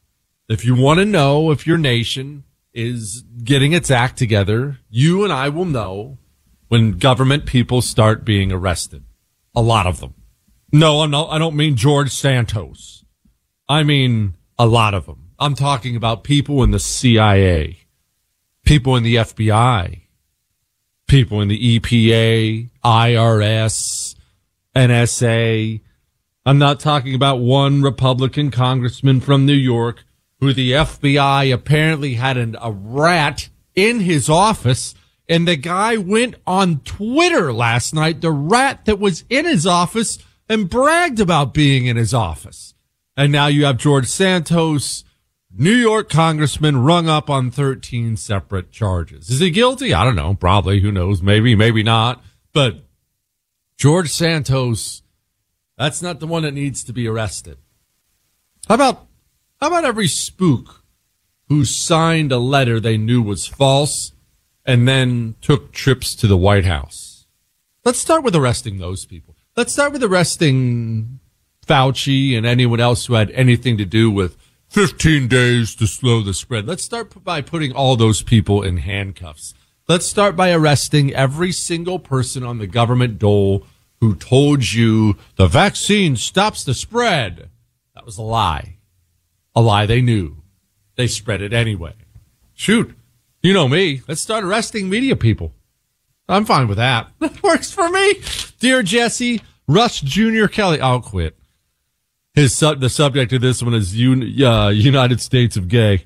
If 0.47 0.63
you 0.63 0.75
want 0.75 0.99
to 0.99 1.05
know 1.05 1.49
if 1.49 1.65
your 1.65 1.77
nation 1.77 2.43
is 2.73 3.23
getting 3.43 3.73
its 3.73 3.89
act 3.89 4.17
together, 4.17 4.77
you 4.89 5.23
and 5.23 5.33
I 5.33 5.49
will 5.49 5.65
know 5.65 6.19
when 6.67 6.99
government 6.99 7.45
people 7.45 7.81
start 7.81 8.23
being 8.23 8.51
arrested. 8.51 9.03
A 9.55 9.61
lot 9.61 9.87
of 9.87 9.99
them. 10.01 10.13
No, 10.71 11.01
I'm 11.01 11.09
not, 11.09 11.29
I 11.29 11.39
don't 11.39 11.55
mean 11.55 11.75
George 11.75 12.11
Santos. 12.11 13.05
I 13.67 13.83
mean 13.83 14.35
a 14.59 14.67
lot 14.67 14.93
of 14.93 15.07
them. 15.07 15.31
I'm 15.39 15.55
talking 15.55 15.95
about 15.95 16.23
people 16.23 16.61
in 16.63 16.71
the 16.71 16.79
CIA, 16.79 17.79
people 18.65 18.95
in 18.95 19.03
the 19.03 19.15
FBI, 19.15 20.01
people 21.07 21.41
in 21.41 21.47
the 21.47 21.79
EPA, 21.79 22.69
IRS, 22.83 24.15
NSA. 24.75 25.81
I'm 26.45 26.57
not 26.59 26.79
talking 26.79 27.15
about 27.15 27.39
one 27.39 27.81
Republican 27.81 28.51
congressman 28.51 29.21
from 29.21 29.45
New 29.45 29.53
York 29.53 30.03
who 30.45 30.53
the 30.53 30.71
FBI 30.71 31.53
apparently 31.53 32.13
had 32.13 32.37
an, 32.37 32.55
a 32.61 32.71
rat 32.71 33.49
in 33.75 33.99
his 33.99 34.29
office. 34.29 34.95
And 35.27 35.47
the 35.47 35.55
guy 35.55 35.97
went 35.97 36.35
on 36.45 36.81
Twitter 36.81 37.51
last 37.51 37.93
night, 37.93 38.21
the 38.21 38.31
rat 38.31 38.85
that 38.85 38.99
was 38.99 39.23
in 39.29 39.45
his 39.45 39.65
office 39.65 40.19
and 40.47 40.69
bragged 40.69 41.19
about 41.19 41.53
being 41.53 41.87
in 41.87 41.97
his 41.97 42.13
office. 42.13 42.73
And 43.17 43.31
now 43.31 43.47
you 43.47 43.65
have 43.65 43.77
George 43.77 44.07
Santos, 44.07 45.03
New 45.51 45.73
York 45.73 46.09
congressman 46.09 46.77
rung 46.77 47.09
up 47.09 47.29
on 47.29 47.49
13 47.49 48.17
separate 48.17 48.71
charges. 48.71 49.29
Is 49.29 49.39
he 49.39 49.49
guilty? 49.49 49.93
I 49.93 50.03
don't 50.03 50.15
know. 50.15 50.35
Probably. 50.35 50.81
Who 50.81 50.91
knows? 50.91 51.21
Maybe, 51.21 51.55
maybe 51.55 51.81
not. 51.81 52.23
But 52.53 52.85
George 53.77 54.09
Santos, 54.09 55.01
that's 55.77 56.01
not 56.01 56.19
the 56.19 56.27
one 56.27 56.43
that 56.43 56.53
needs 56.53 56.83
to 56.83 56.93
be 56.93 57.07
arrested. 57.07 57.57
How 58.67 58.75
about, 58.75 59.07
how 59.61 59.67
about 59.67 59.85
every 59.85 60.07
spook 60.07 60.83
who 61.47 61.65
signed 61.65 62.31
a 62.31 62.39
letter 62.39 62.79
they 62.79 62.97
knew 62.97 63.21
was 63.21 63.47
false 63.47 64.11
and 64.65 64.87
then 64.87 65.35
took 65.41 65.71
trips 65.71 66.15
to 66.15 66.27
the 66.27 66.37
White 66.37 66.65
House? 66.65 67.25
Let's 67.83 67.99
start 67.99 68.23
with 68.23 68.35
arresting 68.35 68.79
those 68.79 69.05
people. 69.05 69.35
Let's 69.55 69.73
start 69.73 69.93
with 69.93 70.03
arresting 70.03 71.19
Fauci 71.65 72.37
and 72.37 72.45
anyone 72.45 72.79
else 72.79 73.05
who 73.05 73.13
had 73.13 73.31
anything 73.31 73.77
to 73.77 73.85
do 73.85 74.11
with 74.11 74.37
15 74.69 75.27
days 75.27 75.75
to 75.75 75.87
slow 75.87 76.21
the 76.21 76.33
spread. 76.33 76.67
Let's 76.67 76.83
start 76.83 77.23
by 77.23 77.41
putting 77.41 77.71
all 77.71 77.95
those 77.95 78.21
people 78.21 78.61
in 78.61 78.77
handcuffs. 78.77 79.53
Let's 79.87 80.07
start 80.07 80.35
by 80.35 80.51
arresting 80.51 81.13
every 81.13 81.51
single 81.51 81.99
person 81.99 82.43
on 82.43 82.57
the 82.57 82.67
government 82.67 83.19
dole 83.19 83.65
who 84.01 84.15
told 84.15 84.73
you 84.73 85.15
the 85.37 85.47
vaccine 85.47 86.15
stops 86.15 86.63
the 86.63 86.73
spread. 86.73 87.49
That 87.93 88.05
was 88.05 88.17
a 88.17 88.23
lie. 88.23 88.77
A 89.55 89.61
lie 89.61 89.85
they 89.85 90.01
knew. 90.01 90.37
They 90.95 91.07
spread 91.07 91.41
it 91.41 91.53
anyway. 91.53 91.93
Shoot. 92.53 92.95
You 93.41 93.53
know 93.53 93.67
me. 93.67 94.01
Let's 94.07 94.21
start 94.21 94.43
arresting 94.43 94.89
media 94.89 95.15
people. 95.15 95.53
I'm 96.27 96.45
fine 96.45 96.67
with 96.67 96.77
that. 96.77 97.11
That 97.19 97.41
works 97.43 97.71
for 97.71 97.89
me. 97.89 98.21
Dear 98.59 98.83
Jesse, 98.83 99.41
Rush 99.67 100.01
Jr. 100.01 100.47
Kelly, 100.47 100.79
I'll 100.79 101.01
quit. 101.01 101.37
His 102.33 102.59
the 102.59 102.89
subject 102.89 103.31
of 103.33 103.41
this 103.41 103.63
one 103.63 103.73
is 103.73 103.93
uh, 103.93 104.71
United 104.73 105.21
States 105.21 105.55
of 105.55 105.67
Gay. 105.67 106.05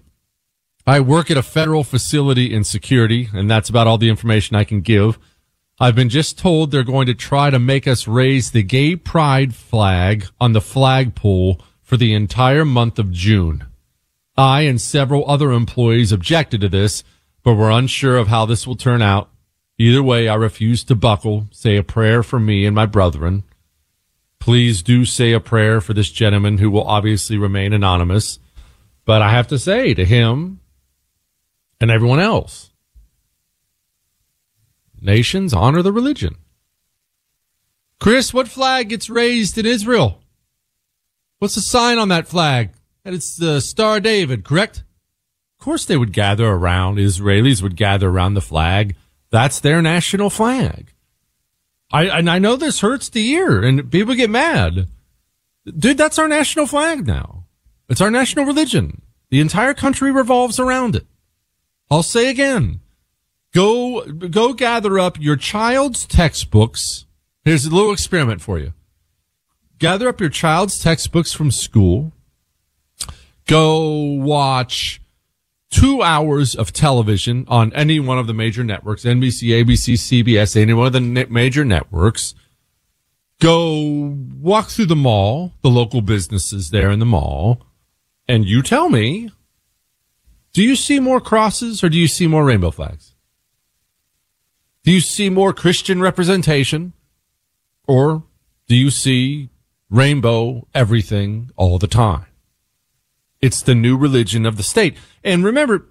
I 0.85 0.99
work 0.99 1.31
at 1.31 1.37
a 1.37 1.43
federal 1.43 1.83
facility 1.83 2.53
in 2.53 2.63
security, 2.63 3.29
and 3.33 3.49
that's 3.49 3.69
about 3.69 3.87
all 3.87 3.97
the 3.97 4.09
information 4.09 4.55
I 4.55 4.63
can 4.63 4.81
give. 4.81 5.17
I've 5.79 5.95
been 5.95 6.09
just 6.09 6.37
told 6.37 6.71
they're 6.71 6.83
going 6.83 7.07
to 7.07 7.13
try 7.13 7.49
to 7.49 7.59
make 7.59 7.87
us 7.87 8.07
raise 8.07 8.51
the 8.51 8.63
gay 8.63 8.95
pride 8.95 9.55
flag 9.55 10.25
on 10.39 10.53
the 10.53 10.61
flagpole 10.61 11.61
for 11.89 11.97
the 11.97 12.13
entire 12.13 12.63
month 12.63 12.99
of 12.99 13.11
June. 13.11 13.65
I 14.37 14.61
and 14.61 14.79
several 14.79 15.27
other 15.27 15.51
employees 15.51 16.11
objected 16.11 16.61
to 16.61 16.69
this, 16.69 17.03
but 17.41 17.55
we're 17.55 17.71
unsure 17.71 18.15
of 18.15 18.27
how 18.27 18.45
this 18.45 18.67
will 18.67 18.75
turn 18.75 19.01
out. 19.01 19.31
Either 19.79 20.03
way, 20.03 20.27
I 20.27 20.35
refuse 20.35 20.83
to 20.83 20.93
buckle, 20.93 21.47
say 21.49 21.77
a 21.77 21.83
prayer 21.83 22.21
for 22.21 22.39
me 22.39 22.67
and 22.67 22.75
my 22.75 22.85
brethren. 22.85 23.41
Please 24.37 24.83
do 24.83 25.03
say 25.03 25.33
a 25.33 25.39
prayer 25.39 25.81
for 25.81 25.95
this 25.95 26.11
gentleman 26.11 26.59
who 26.59 26.69
will 26.69 26.83
obviously 26.83 27.39
remain 27.39 27.73
anonymous. 27.73 28.37
But 29.03 29.23
I 29.23 29.31
have 29.31 29.47
to 29.47 29.57
say 29.57 29.95
to 29.95 30.05
him 30.05 30.59
and 31.81 31.89
everyone 31.89 32.19
else, 32.19 32.69
nations 35.01 35.55
honor 35.55 35.81
the 35.81 35.91
religion. 35.91 36.35
Chris, 37.99 38.31
what 38.31 38.47
flag 38.47 38.89
gets 38.89 39.09
raised 39.09 39.57
in 39.57 39.65
Israel? 39.65 40.21
What's 41.39 41.55
the 41.55 41.61
sign 41.61 41.97
on 41.97 42.09
that 42.09 42.27
flag? 42.27 42.71
And 43.03 43.15
it's 43.15 43.35
the 43.37 43.61
Star 43.61 43.99
David, 43.99 44.43
correct? 44.43 44.83
Of 45.59 45.63
course 45.65 45.85
they 45.85 45.97
would 45.97 46.13
gather 46.13 46.47
around, 46.47 46.97
Israelis 46.97 47.61
would 47.61 47.75
gather 47.75 48.09
around 48.09 48.33
the 48.33 48.41
flag. 48.41 48.95
That's 49.29 49.59
their 49.59 49.81
national 49.81 50.29
flag. 50.29 50.93
I 51.91 52.05
and 52.05 52.29
I 52.29 52.39
know 52.39 52.55
this 52.55 52.81
hurts 52.81 53.09
the 53.09 53.27
ear 53.29 53.63
and 53.63 53.91
people 53.91 54.15
get 54.15 54.29
mad. 54.29 54.87
Dude, 55.65 55.97
that's 55.97 56.19
our 56.19 56.27
national 56.27 56.67
flag 56.67 57.07
now. 57.07 57.45
It's 57.87 58.01
our 58.01 58.11
national 58.11 58.45
religion. 58.45 59.01
The 59.29 59.39
entire 59.39 59.73
country 59.73 60.11
revolves 60.11 60.59
around 60.59 60.95
it. 60.95 61.07
I'll 61.89 62.03
say 62.03 62.29
again. 62.29 62.81
Go 63.53 64.05
go 64.05 64.53
gather 64.53 64.99
up 64.99 65.19
your 65.19 65.35
child's 65.35 66.05
textbooks. 66.05 67.05
Here's 67.43 67.65
a 67.65 67.73
little 67.73 67.91
experiment 67.91 68.41
for 68.41 68.59
you. 68.59 68.73
Gather 69.79 70.09
up 70.09 70.19
your 70.19 70.29
child's 70.29 70.77
textbooks 70.77 71.31
from 71.31 71.51
school. 71.51 72.11
Go 73.47 73.95
watch 73.95 75.01
two 75.71 76.01
hours 76.01 76.53
of 76.53 76.73
television 76.73 77.45
on 77.47 77.71
any 77.73 77.99
one 77.99 78.19
of 78.19 78.27
the 78.27 78.33
major 78.33 78.63
networks, 78.63 79.05
NBC, 79.05 79.63
ABC, 79.63 79.93
CBS, 79.93 80.59
any 80.59 80.73
one 80.73 80.87
of 80.87 80.93
the 80.93 81.27
major 81.29 81.63
networks. 81.63 82.35
Go 83.39 84.17
walk 84.41 84.67
through 84.67 84.87
the 84.87 84.97
mall, 84.97 85.53
the 85.61 85.69
local 85.69 86.01
businesses 86.01 86.71
there 86.71 86.91
in 86.91 86.99
the 86.99 87.05
mall, 87.05 87.65
and 88.27 88.45
you 88.45 88.61
tell 88.61 88.89
me, 88.89 89.31
do 90.51 90.61
you 90.61 90.75
see 90.75 90.99
more 90.99 91.21
crosses 91.21 91.83
or 91.83 91.89
do 91.89 91.97
you 91.97 92.07
see 92.07 92.27
more 92.27 92.43
rainbow 92.43 92.71
flags? 92.71 93.15
Do 94.83 94.91
you 94.91 94.99
see 94.99 95.29
more 95.29 95.53
Christian 95.53 96.01
representation 96.01 96.93
or 97.87 98.23
do 98.67 98.75
you 98.75 98.91
see 98.91 99.49
rainbow 99.89 100.67
everything 100.73 101.51
all 101.55 101.77
the 101.77 101.87
time? 101.87 102.25
It's 103.41 103.61
the 103.61 103.75
new 103.75 103.97
religion 103.97 104.45
of 104.45 104.57
the 104.57 104.63
state. 104.63 104.97
And 105.23 105.43
remember, 105.43 105.87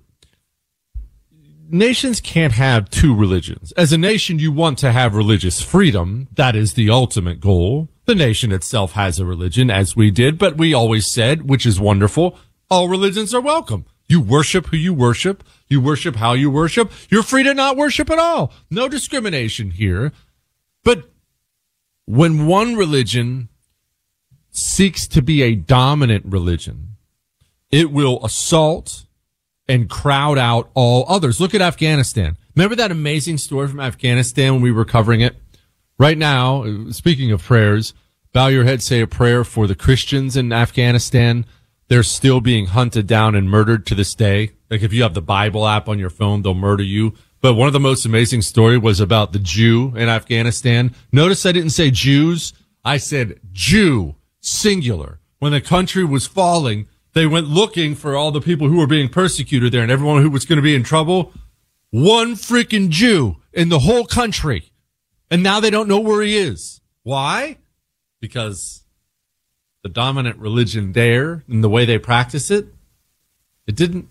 nations 1.69 2.21
can't 2.21 2.53
have 2.53 2.91
two 2.91 3.15
religions. 3.15 3.73
As 3.73 3.93
a 3.93 3.99
nation, 3.99 4.39
you 4.39 4.53
want 4.53 4.79
to 4.79 4.93
have 4.93 5.15
religious 5.15 5.63
freedom. 5.63 6.29
That 6.35 6.55
is 6.55 6.75
the 6.75 6.91
ultimate 6.91 7.41
goal. 7.41 7.89
The 8.05 8.15
nation 8.15 8.53
itself 8.53 8.93
has 8.93 9.19
a 9.19 9.25
religion, 9.25 9.71
as 9.71 9.97
we 9.97 10.11
did, 10.11 10.39
but 10.39 10.57
we 10.57 10.73
always 10.75 11.13
said, 11.13 11.49
which 11.49 11.67
is 11.67 11.81
wonderful, 11.81 12.39
all 12.71 12.89
religions 12.89 13.35
are 13.35 13.41
welcome. 13.41 13.87
You 14.09 14.21
worship 14.21 14.69
who 14.69 14.77
you 14.77 14.95
worship. 14.95 15.45
You 15.69 15.81
worship 15.81 16.17
how 16.17 16.33
you 16.33 16.51
worship. 16.51 16.91
You're 17.11 17.23
free 17.23 17.43
to 17.43 17.53
not 17.53 17.77
worship 17.77 18.09
at 18.11 18.19
all. 18.19 18.53
No 18.71 18.89
discrimination 18.89 19.71
here. 19.71 20.13
But 20.83 21.11
when 22.07 22.47
one 22.47 22.75
religion 22.77 23.51
seeks 24.59 25.07
to 25.09 25.23
be 25.23 25.43
a 25.43 25.55
dominant 25.55 26.25
religion, 26.27 26.97
it 27.71 27.91
will 27.91 28.25
assault 28.25 29.05
and 29.69 29.91
crowd 29.91 30.39
out 30.39 30.71
all 30.75 31.05
others. 31.09 31.41
Look 31.41 31.55
at 31.55 31.61
Afghanistan. 31.61 32.37
Remember 32.57 32.75
that 32.77 32.91
amazing 32.91 33.39
story 33.39 33.69
from 33.69 33.81
Afghanistan 33.81 34.55
when 34.55 34.63
we 34.63 34.73
were 34.73 34.85
covering 34.85 35.21
it? 35.21 35.37
Right 35.99 36.19
now, 36.19 36.91
speaking 36.91 37.31
of 37.33 37.43
prayers, 37.43 37.93
bow 38.33 38.47
your 38.49 38.65
head, 38.65 38.83
say 38.83 39.01
a 39.01 39.07
prayer 39.07 39.45
for 39.45 39.67
the 39.67 39.75
Christians 39.75 40.37
in 40.37 40.53
Afghanistan. 40.53 41.45
They're 41.89 42.03
still 42.03 42.41
being 42.41 42.67
hunted 42.67 43.07
down 43.07 43.35
and 43.35 43.51
murdered 43.51 43.87
to 43.87 43.95
this 43.95 44.15
day. 44.15 44.53
Like 44.71 44.83
if 44.83 44.93
you 44.93 45.03
have 45.03 45.15
the 45.15 45.23
Bible 45.23 45.67
app 45.67 45.89
on 45.89 45.99
your 45.99 46.11
phone, 46.11 46.43
they'll 46.43 46.55
murder 46.55 46.83
you. 46.83 47.15
But 47.41 47.55
one 47.55 47.67
of 47.67 47.73
the 47.73 47.81
most 47.81 48.05
amazing 48.05 48.43
story 48.43 48.79
was 48.79 49.01
about 49.01 49.33
the 49.33 49.39
Jew 49.39 49.95
in 49.97 50.09
Afghanistan. 50.09 50.95
Notice 51.13 51.47
I 51.47 51.53
didn't 51.53 51.71
say 51.71 51.91
Jews. 51.91 52.53
I 52.85 52.97
said 52.97 53.41
Jew, 53.53 54.17
singular 54.49 55.21
when 55.39 55.53
the 55.53 55.61
country 55.61 56.05
was 56.05 56.27
falling, 56.27 56.89
they 57.13 57.27
went 57.27 57.49
looking 57.49 57.95
for 57.95 58.17
all 58.17 58.31
the 58.31 58.41
people 58.41 58.69
who 58.69 58.79
were 58.79 58.87
being 58.87 59.09
persecuted 59.09 59.73
there 59.73 59.83
and 59.83 59.91
everyone 59.91 60.23
who 60.23 60.31
was 60.31 60.45
going 60.45 60.57
to 60.57 60.63
be 60.63 60.75
in 60.75 60.83
trouble. 60.83 61.33
One 61.91 62.35
freaking 62.35 62.91
Jew 62.91 63.37
in 63.53 63.69
the 63.69 63.81
whole 63.81 64.05
country. 64.05 64.73
And 65.31 65.43
now 65.43 65.61
they 65.61 65.71
don't 65.71 65.89
know 65.89 66.01
where 66.01 66.23
he 66.23 66.37
is. 66.37 66.81
Why? 67.03 67.59
Because 68.21 68.85
the 69.83 69.89
dominant 69.89 70.39
religion 70.39 70.93
there 70.93 71.45
and 71.49 71.63
the 71.63 71.69
way 71.69 71.85
they 71.85 71.99
practice 71.99 72.51
it, 72.51 72.67
it 73.67 73.77
didn't, 73.77 74.09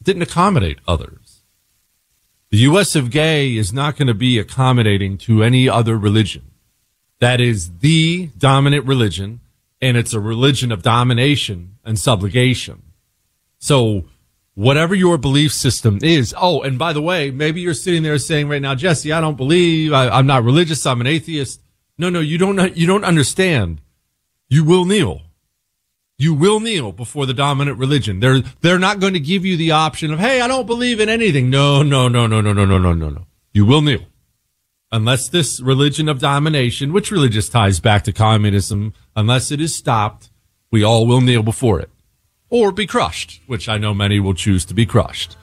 it 0.00 0.04
didn't 0.04 0.22
accommodate 0.22 0.78
others. 0.86 1.42
The 2.50 2.58
U.S. 2.58 2.96
of 2.96 3.10
gay 3.10 3.56
is 3.56 3.72
not 3.72 3.96
going 3.96 4.08
to 4.08 4.14
be 4.14 4.38
accommodating 4.38 5.18
to 5.18 5.42
any 5.42 5.68
other 5.68 5.96
religion. 5.96 6.50
That 7.20 7.40
is 7.40 7.78
the 7.78 8.30
dominant 8.38 8.86
religion, 8.86 9.40
and 9.80 9.96
it's 9.96 10.12
a 10.12 10.20
religion 10.20 10.72
of 10.72 10.82
domination 10.82 11.76
and 11.84 11.98
subjugation. 11.98 12.82
So, 13.58 14.04
whatever 14.54 14.94
your 14.94 15.16
belief 15.16 15.52
system 15.52 15.98
is. 16.02 16.34
Oh, 16.36 16.62
and 16.62 16.78
by 16.78 16.92
the 16.92 17.02
way, 17.02 17.30
maybe 17.30 17.60
you're 17.60 17.74
sitting 17.74 18.02
there 18.02 18.18
saying 18.18 18.48
right 18.48 18.60
now, 18.60 18.74
Jesse, 18.74 19.12
I 19.12 19.20
don't 19.20 19.36
believe, 19.36 19.92
I, 19.92 20.18
am 20.18 20.26
not 20.26 20.44
religious, 20.44 20.84
I'm 20.86 21.00
an 21.00 21.06
atheist. 21.06 21.60
No, 21.96 22.10
no, 22.10 22.20
you 22.20 22.38
don't, 22.38 22.76
you 22.76 22.86
don't 22.86 23.04
understand. 23.04 23.80
You 24.48 24.64
will 24.64 24.84
kneel. 24.84 25.22
You 26.18 26.34
will 26.34 26.60
kneel 26.60 26.92
before 26.92 27.24
the 27.24 27.32
dominant 27.32 27.78
religion. 27.78 28.20
They're, 28.20 28.40
they're 28.60 28.78
not 28.78 29.00
going 29.00 29.14
to 29.14 29.20
give 29.20 29.46
you 29.46 29.56
the 29.56 29.70
option 29.70 30.12
of, 30.12 30.18
hey, 30.18 30.40
I 30.40 30.48
don't 30.48 30.66
believe 30.66 31.00
in 31.00 31.08
anything. 31.08 31.48
No, 31.48 31.82
no, 31.82 32.08
no, 32.08 32.26
no, 32.26 32.40
no, 32.40 32.52
no, 32.52 32.64
no, 32.64 32.78
no, 32.78 32.92
no, 32.92 33.08
no. 33.08 33.26
You 33.52 33.64
will 33.64 33.80
kneel. 33.80 34.04
Unless 34.92 35.28
this 35.28 35.60
religion 35.60 36.08
of 36.08 36.18
domination, 36.18 36.92
which 36.92 37.10
really 37.10 37.28
just 37.28 37.52
ties 37.52 37.78
back 37.78 38.02
to 38.04 38.12
communism, 38.12 38.92
unless 39.14 39.52
it 39.52 39.60
is 39.60 39.74
stopped, 39.74 40.30
we 40.72 40.82
all 40.82 41.06
will 41.06 41.20
kneel 41.20 41.42
before 41.42 41.80
it 41.80 41.90
or 42.50 42.72
be 42.72 42.86
crushed, 42.86 43.40
which 43.46 43.68
I 43.68 43.78
know 43.78 43.94
many 43.94 44.20
will 44.20 44.34
choose 44.34 44.64
to 44.66 44.74
be 44.74 44.84
crushed. 44.84 45.36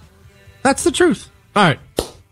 That's 0.62 0.84
the 0.84 0.92
truth. 0.92 1.30
All 1.56 1.64
right. 1.64 1.80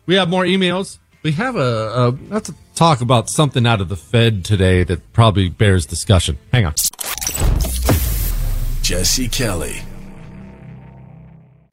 We 0.06 0.16
have 0.16 0.30
more 0.30 0.44
emails. 0.44 1.00
We 1.24 1.32
have 1.32 1.56
a, 1.56 1.60
a 1.60 2.18
let's 2.30 2.52
talk 2.76 3.02
about 3.02 3.30
something 3.30 3.66
out 3.66 3.82
of 3.82 3.90
the 3.90 3.96
Fed 3.96 4.46
today 4.46 4.84
that 4.84 5.14
probably 5.14 5.50
bears 5.50 5.86
discussion. 5.86 6.38
Hang 6.52 6.66
on. 6.66 6.76
Jesse 8.84 9.30
Kelly. 9.30 9.82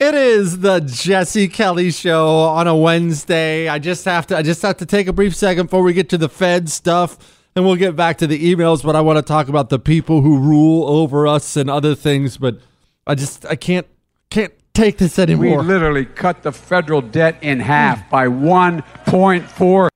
It 0.02 0.16
is 0.16 0.58
the 0.58 0.80
Jesse 0.80 1.46
Kelly 1.46 1.92
show 1.92 2.40
on 2.40 2.66
a 2.66 2.74
Wednesday. 2.74 3.68
I 3.68 3.78
just 3.78 4.04
have 4.04 4.26
to 4.26 4.36
I 4.36 4.42
just 4.42 4.60
have 4.62 4.78
to 4.78 4.86
take 4.86 5.06
a 5.06 5.12
brief 5.12 5.32
second 5.36 5.66
before 5.66 5.84
we 5.84 5.92
get 5.92 6.08
to 6.08 6.18
the 6.18 6.28
Fed 6.28 6.68
stuff 6.68 7.16
and 7.54 7.64
we'll 7.64 7.76
get 7.76 7.94
back 7.94 8.18
to 8.18 8.26
the 8.26 8.52
emails, 8.52 8.82
but 8.82 8.96
I 8.96 9.00
want 9.00 9.18
to 9.18 9.22
talk 9.22 9.46
about 9.46 9.68
the 9.70 9.78
people 9.78 10.20
who 10.20 10.38
rule 10.38 10.88
over 10.88 11.28
us 11.28 11.56
and 11.56 11.70
other 11.70 11.94
things, 11.94 12.36
but 12.36 12.58
I 13.06 13.14
just 13.14 13.46
I 13.46 13.54
can't 13.54 13.86
can't 14.28 14.52
take 14.74 14.98
this 14.98 15.20
anymore. 15.20 15.58
We 15.58 15.68
literally 15.68 16.06
cut 16.06 16.42
the 16.42 16.50
federal 16.50 17.00
debt 17.00 17.38
in 17.40 17.60
half 17.60 18.10
by 18.10 18.26
1.4. 18.26 19.88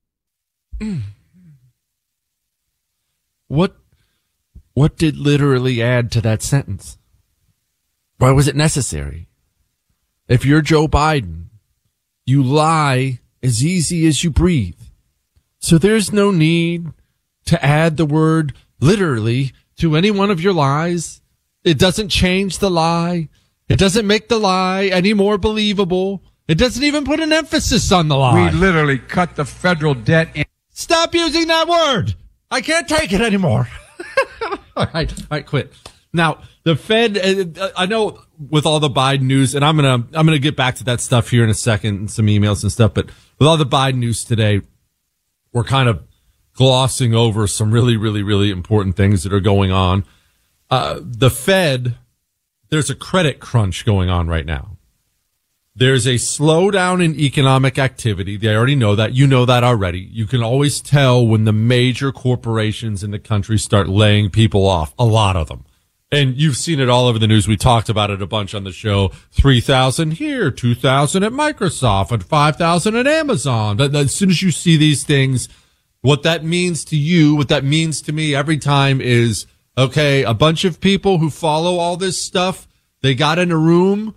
What 3.49 3.77
what 4.75 4.97
did 4.97 5.17
literally 5.17 5.83
add 5.83 6.13
to 6.13 6.21
that 6.21 6.43
sentence? 6.43 6.97
Why 8.19 8.31
was 8.31 8.47
it 8.47 8.55
necessary? 8.55 9.27
If 10.29 10.45
you're 10.45 10.63
Joe 10.63 10.89
Biden, 10.89 11.47
you 12.25 12.43
lie 12.43 13.21
as 13.43 13.65
easy 13.65 14.07
as 14.07 14.25
you 14.25 14.31
breathe. 14.31 14.81
So 15.59 15.79
there's 15.79 16.13
no 16.13 16.31
need 16.31 16.89
to 17.47 17.65
add 17.65 17.97
the 17.97 18.07
word 18.07 18.55
literally 18.81 19.53
to 19.79 19.97
any 19.97 20.11
one 20.11 20.31
of 20.31 20.41
your 20.41 20.53
lies 20.53 21.21
it 21.67 21.81
doesn't 21.81 22.11
change 22.11 22.61
the 22.61 22.71
lie. 22.71 23.29
It 23.69 23.81
doesn't 23.81 24.07
make 24.07 24.29
the 24.29 24.39
lie 24.39 24.85
any 24.85 25.15
more 25.15 25.37
believable. 25.37 26.23
It 26.47 26.59
doesn't 26.59 26.85
even 26.85 27.05
put 27.05 27.19
an 27.19 27.33
emphasis 27.33 27.91
on 27.91 28.07
the 28.07 28.17
lie. 28.17 28.53
We 28.53 28.57
literally 28.57 28.99
cut 28.99 29.35
the 29.35 29.45
federal 29.45 29.95
debt 29.95 30.29
in. 30.37 30.45
Stop 30.71 31.13
using 31.13 31.49
that 31.49 31.67
word. 31.67 32.15
I 32.53 32.61
can't 32.61 32.87
take 32.87 33.13
it 33.13 33.21
anymore. 33.21 33.69
all 34.77 34.87
right. 34.95 35.13
All 35.13 35.27
right. 35.29 35.45
Quit. 35.45 35.73
Now, 36.13 36.43
the 36.67 36.75
Fed, 36.75 37.57
uh, 37.57 37.71
I 37.77 37.87
know 37.87 38.19
with 38.51 38.67
all 38.67 38.81
the 38.81 38.91
Biden 38.91 39.23
news, 39.23 39.55
and 39.55 39.65
I'm 39.65 39.77
to, 39.79 40.05
I'm 40.13 40.27
to 40.27 40.39
get 40.41 40.57
back 40.57 40.75
to 40.75 40.85
that 40.85 41.01
stuff 41.01 41.31
here 41.31 41.45
in 41.45 41.49
a 41.49 41.55
second 41.55 41.95
and 41.95 42.11
some 42.11 42.27
emails 42.27 42.65
and 42.65 42.73
stuff, 42.73 42.93
but 42.93 43.07
with 43.39 43.47
all 43.47 43.57
the 43.57 43.65
Biden 43.65 43.99
news 43.99 44.25
today, 44.25 44.63
we're 45.53 45.63
kind 45.63 45.89
of 45.89 46.03
glossing 46.55 47.15
over 47.15 47.47
some 47.47 47.71
really, 47.71 47.97
really, 47.97 48.25
really 48.25 48.51
important 48.51 48.97
things 48.97 49.23
that 49.23 49.33
are 49.33 49.39
going 49.39 49.71
on. 49.71 50.05
Uh, 50.69 50.99
the 51.01 51.31
Fed, 51.31 51.99
there's 52.69 52.91
a 52.91 52.97
credit 52.97 53.39
crunch 53.39 53.85
going 53.85 54.11
on 54.11 54.27
right 54.27 54.45
now. 54.45 54.77
There's 55.77 56.05
a 56.05 56.15
slowdown 56.15 57.05
in 57.05 57.15
economic 57.15 57.79
activity. 57.79 58.37
They 58.37 58.53
already 58.53 58.75
know 58.75 58.97
that. 58.97 59.13
You 59.13 59.29
know 59.29 59.45
that 59.45 59.63
already. 59.63 60.01
You 60.01 60.27
can 60.27 60.43
always 60.43 60.81
tell 60.81 61.25
when 61.25 61.45
the 61.45 61.53
major 61.53 62.11
corporations 62.11 63.05
in 63.05 63.13
the 63.13 63.21
country 63.21 63.57
start 63.57 63.89
laying 63.89 64.31
people 64.31 64.67
off. 64.67 64.95
A 64.99 65.05
lot 65.05 65.37
of 65.37 65.47
them. 65.47 65.65
And 66.13 66.37
you've 66.37 66.57
seen 66.57 66.79
it 66.79 66.89
all 66.89 67.07
over 67.07 67.19
the 67.19 67.27
news. 67.27 67.49
We 67.49 67.57
talked 67.57 67.89
about 67.89 68.11
it 68.11 68.23
a 68.23 68.27
bunch 68.27 68.55
on 68.55 68.65
the 68.65 68.73
show. 68.73 69.09
3,000 69.33 70.13
here, 70.13 70.51
2,000 70.53 71.25
at 71.25 71.33
Microsoft, 71.33 72.13
and 72.13 72.25
5,000 72.25 72.95
at 72.95 73.07
Amazon. 73.07 73.77
But 73.77 73.95
as 73.95 74.15
soon 74.15 74.31
as 74.31 74.41
you 74.41 74.53
see 74.53 74.77
these 74.77 75.05
things, 75.05 75.49
what 76.03 76.23
that 76.23 76.45
means 76.45 76.85
to 76.87 76.97
you, 76.97 77.35
what 77.35 77.49
that 77.49 77.65
means 77.65 78.01
to 78.03 78.13
me 78.13 78.35
every 78.35 78.59
time 78.59 79.01
is 79.01 79.47
Okay. 79.79 80.23
A 80.23 80.35
bunch 80.35 80.65
of 80.65 80.81
people 80.81 81.19
who 81.19 81.31
follow 81.31 81.79
all 81.79 81.97
this 81.97 82.23
stuff, 82.23 82.67
they 83.03 83.15
got 83.15 83.39
in 83.39 83.53
a 83.53 83.59
room 83.59 84.15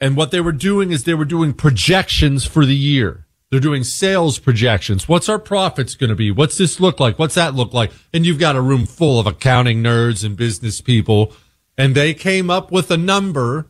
and 0.00 0.16
what 0.16 0.30
they 0.30 0.40
were 0.40 0.52
doing 0.52 0.90
is 0.90 1.04
they 1.04 1.14
were 1.14 1.24
doing 1.24 1.52
projections 1.52 2.44
for 2.44 2.64
the 2.64 2.76
year. 2.76 3.26
They're 3.52 3.60
doing 3.60 3.84
sales 3.84 4.38
projections. 4.38 5.06
What's 5.06 5.28
our 5.28 5.38
profits 5.38 5.94
going 5.94 6.08
to 6.08 6.16
be? 6.16 6.30
What's 6.30 6.56
this 6.56 6.80
look 6.80 6.98
like? 6.98 7.18
What's 7.18 7.34
that 7.34 7.54
look 7.54 7.74
like? 7.74 7.92
And 8.14 8.24
you've 8.24 8.38
got 8.38 8.56
a 8.56 8.62
room 8.62 8.86
full 8.86 9.20
of 9.20 9.26
accounting 9.26 9.82
nerds 9.82 10.24
and 10.24 10.38
business 10.38 10.80
people. 10.80 11.34
And 11.76 11.94
they 11.94 12.14
came 12.14 12.48
up 12.48 12.72
with 12.72 12.90
a 12.90 12.96
number 12.96 13.68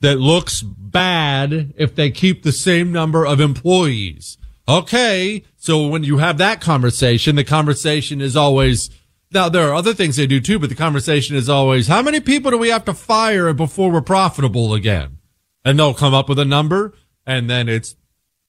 that 0.00 0.20
looks 0.20 0.62
bad 0.62 1.74
if 1.76 1.96
they 1.96 2.12
keep 2.12 2.44
the 2.44 2.52
same 2.52 2.92
number 2.92 3.26
of 3.26 3.40
employees. 3.40 4.38
Okay. 4.68 5.42
So 5.56 5.88
when 5.88 6.04
you 6.04 6.18
have 6.18 6.38
that 6.38 6.60
conversation, 6.60 7.34
the 7.34 7.42
conversation 7.42 8.20
is 8.20 8.36
always, 8.36 8.90
now, 9.32 9.48
there 9.48 9.68
are 9.68 9.74
other 9.74 9.92
things 9.92 10.14
they 10.14 10.28
do 10.28 10.40
too, 10.40 10.60
but 10.60 10.68
the 10.68 10.76
conversation 10.76 11.34
is 11.34 11.48
always, 11.48 11.88
how 11.88 12.00
many 12.00 12.20
people 12.20 12.52
do 12.52 12.58
we 12.58 12.68
have 12.68 12.84
to 12.84 12.94
fire 12.94 13.52
before 13.52 13.90
we're 13.90 14.02
profitable 14.02 14.72
again? 14.72 15.18
And 15.64 15.80
they'll 15.80 15.94
come 15.94 16.14
up 16.14 16.28
with 16.28 16.38
a 16.38 16.44
number 16.44 16.94
and 17.26 17.50
then 17.50 17.68
it's 17.68 17.96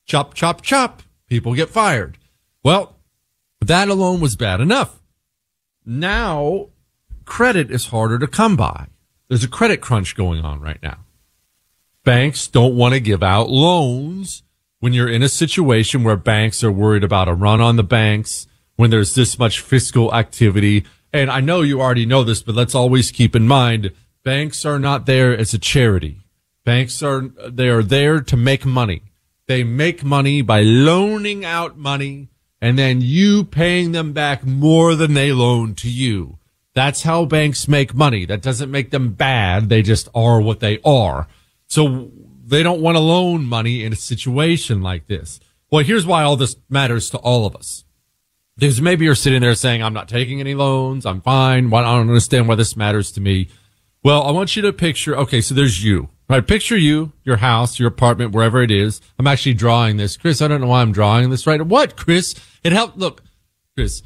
chop, 0.07 0.33
chop, 0.33 0.61
chop. 0.61 1.03
People 1.27 1.53
get 1.53 1.69
fired. 1.69 2.17
Well, 2.63 2.95
that 3.61 3.89
alone 3.89 4.19
was 4.19 4.35
bad 4.35 4.61
enough. 4.61 5.01
Now 5.85 6.69
credit 7.25 7.69
is 7.69 7.87
harder 7.87 8.17
to 8.17 8.27
come 8.27 8.55
by. 8.55 8.87
There's 9.27 9.43
a 9.43 9.49
credit 9.49 9.81
crunch 9.81 10.15
going 10.15 10.43
on 10.43 10.61
right 10.61 10.81
now. 10.81 10.99
Banks 12.03 12.47
don't 12.47 12.75
want 12.75 12.93
to 12.93 12.99
give 13.01 13.21
out 13.21 13.49
loans 13.49 14.43
when 14.79 14.93
you're 14.93 15.09
in 15.09 15.21
a 15.21 15.29
situation 15.29 16.03
where 16.03 16.15
banks 16.15 16.63
are 16.63 16.71
worried 16.71 17.03
about 17.03 17.27
a 17.27 17.33
run 17.33 17.59
on 17.59 17.75
the 17.75 17.83
banks 17.83 18.47
when 18.77 18.89
there's 18.89 19.15
this 19.15 19.37
much 19.37 19.59
fiscal 19.59 20.13
activity. 20.15 20.85
And 21.11 21.29
I 21.29 21.41
know 21.41 21.61
you 21.61 21.81
already 21.81 22.05
know 22.05 22.23
this, 22.23 22.41
but 22.41 22.55
let's 22.55 22.75
always 22.75 23.11
keep 23.11 23.35
in 23.35 23.47
mind 23.47 23.91
banks 24.23 24.65
are 24.65 24.79
not 24.79 25.05
there 25.05 25.37
as 25.37 25.53
a 25.53 25.59
charity. 25.59 26.21
Banks 26.63 27.03
are, 27.03 27.21
they 27.49 27.67
are 27.67 27.83
there 27.83 28.21
to 28.21 28.37
make 28.37 28.65
money. 28.65 29.03
They 29.47 29.63
make 29.63 30.03
money 30.03 30.41
by 30.41 30.61
loaning 30.61 31.45
out 31.45 31.77
money 31.77 32.29
and 32.61 32.77
then 32.77 33.01
you 33.01 33.43
paying 33.43 33.91
them 33.91 34.13
back 34.13 34.45
more 34.45 34.95
than 34.95 35.13
they 35.13 35.31
loan 35.31 35.75
to 35.75 35.89
you. 35.89 36.37
That's 36.73 37.03
how 37.03 37.25
banks 37.25 37.67
make 37.67 37.95
money. 37.95 38.25
That 38.25 38.41
doesn't 38.41 38.69
make 38.69 38.91
them 38.91 39.13
bad. 39.13 39.69
They 39.69 39.81
just 39.81 40.09
are 40.13 40.41
what 40.41 40.59
they 40.59 40.79
are. 40.83 41.27
So 41.67 42.11
they 42.45 42.61
don't 42.61 42.81
want 42.81 42.95
to 42.95 43.01
loan 43.01 43.45
money 43.45 43.83
in 43.83 43.93
a 43.93 43.97
situation 43.97 44.81
like 44.81 45.07
this. 45.07 45.39
Well, 45.71 45.83
here's 45.83 46.05
why 46.05 46.23
all 46.23 46.35
this 46.35 46.55
matters 46.69 47.09
to 47.11 47.17
all 47.17 47.45
of 47.45 47.55
us. 47.55 47.83
Because 48.57 48.81
maybe 48.81 49.05
you're 49.05 49.15
sitting 49.15 49.41
there 49.41 49.53
saying, 49.53 49.83
I'm 49.83 49.93
not 49.93 50.07
taking 50.07 50.39
any 50.39 50.55
loans. 50.55 51.05
I'm 51.05 51.21
fine. 51.21 51.73
I 51.73 51.81
don't 51.81 52.09
understand 52.09 52.47
why 52.47 52.55
this 52.55 52.75
matters 52.75 53.11
to 53.13 53.21
me. 53.21 53.49
Well, 54.07 54.23
I 54.23 54.31
want 54.31 54.55
you 54.55 54.61
to 54.61 54.71
picture, 54.71 55.17
okay, 55.17 55.41
so 55.41 55.53
there's 55.53 55.83
you, 55.83 56.07
right? 56.29 56.47
Picture 56.47 56.77
you, 56.77 57.11
your 57.25 57.35
house, 57.35 57.77
your 57.77 57.89
apartment, 57.89 58.31
wherever 58.31 58.61
it 58.61 58.71
is. 58.71 59.01
I'm 59.19 59.27
actually 59.27 59.55
drawing 59.55 59.97
this. 59.97 60.15
Chris, 60.15 60.41
I 60.41 60.47
don't 60.47 60.61
know 60.61 60.67
why 60.67 60.81
I'm 60.81 60.93
drawing 60.93 61.29
this, 61.29 61.45
right? 61.45 61.61
What, 61.61 61.97
Chris? 61.97 62.33
It 62.63 62.71
helped. 62.71 62.97
Look, 62.97 63.21
Chris, 63.75 64.03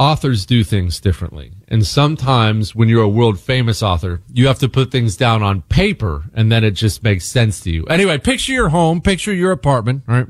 authors 0.00 0.46
do 0.46 0.64
things 0.64 0.98
differently. 0.98 1.52
And 1.68 1.86
sometimes 1.86 2.74
when 2.74 2.88
you're 2.88 3.04
a 3.04 3.08
world 3.08 3.38
famous 3.38 3.84
author, 3.84 4.20
you 4.32 4.48
have 4.48 4.58
to 4.58 4.68
put 4.68 4.90
things 4.90 5.16
down 5.16 5.44
on 5.44 5.62
paper 5.62 6.24
and 6.34 6.50
then 6.50 6.64
it 6.64 6.72
just 6.72 7.04
makes 7.04 7.24
sense 7.24 7.60
to 7.60 7.70
you. 7.70 7.84
Anyway, 7.84 8.18
picture 8.18 8.52
your 8.52 8.70
home, 8.70 9.00
picture 9.00 9.32
your 9.32 9.52
apartment, 9.52 10.02
right? 10.08 10.26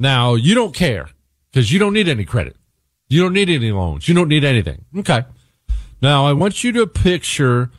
Now 0.00 0.34
you 0.34 0.56
don't 0.56 0.74
care 0.74 1.10
because 1.52 1.70
you 1.72 1.78
don't 1.78 1.92
need 1.92 2.08
any 2.08 2.24
credit. 2.24 2.56
You 3.08 3.22
don't 3.22 3.34
need 3.34 3.50
any 3.50 3.70
loans. 3.70 4.08
You 4.08 4.16
don't 4.16 4.26
need 4.26 4.42
anything. 4.42 4.84
Okay. 4.98 5.22
Now, 6.02 6.26
I 6.26 6.32
want 6.32 6.64
you 6.64 6.72
to 6.72 6.86
picture 6.88 7.70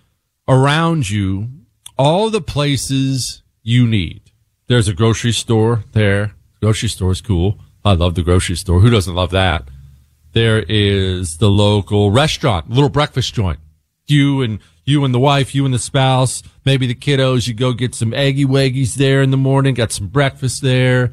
around 0.47 1.09
you 1.09 1.49
all 1.97 2.29
the 2.29 2.39
places 2.39 3.43
you 3.63 3.85
need. 3.85 4.21
There's 4.67 4.87
a 4.87 4.93
grocery 4.93 5.33
store 5.33 5.83
there. 5.91 6.33
Grocery 6.61 6.87
store 6.87 7.11
is 7.11 7.19
cool. 7.19 7.59
I 7.83 7.91
love 7.91 8.15
the 8.15 8.23
grocery 8.23 8.55
store. 8.55 8.79
Who 8.79 8.89
doesn't 8.89 9.13
love 9.13 9.31
that? 9.31 9.67
There 10.31 10.63
is 10.69 11.37
the 11.39 11.49
local 11.49 12.11
restaurant, 12.11 12.69
little 12.69 12.87
breakfast 12.87 13.33
joint. 13.33 13.59
You 14.07 14.41
and 14.41 14.59
you 14.85 15.03
and 15.03 15.13
the 15.13 15.19
wife, 15.19 15.53
you 15.53 15.65
and 15.65 15.73
the 15.73 15.79
spouse, 15.79 16.43
maybe 16.63 16.87
the 16.87 16.95
kiddos, 16.95 17.45
you 17.49 17.53
go 17.53 17.73
get 17.73 17.93
some 17.93 18.13
eggy 18.13 18.45
waggies 18.45 18.95
there 18.95 19.21
in 19.21 19.31
the 19.31 19.37
morning, 19.37 19.73
got 19.73 19.91
some 19.91 20.07
breakfast 20.07 20.61
there. 20.61 21.11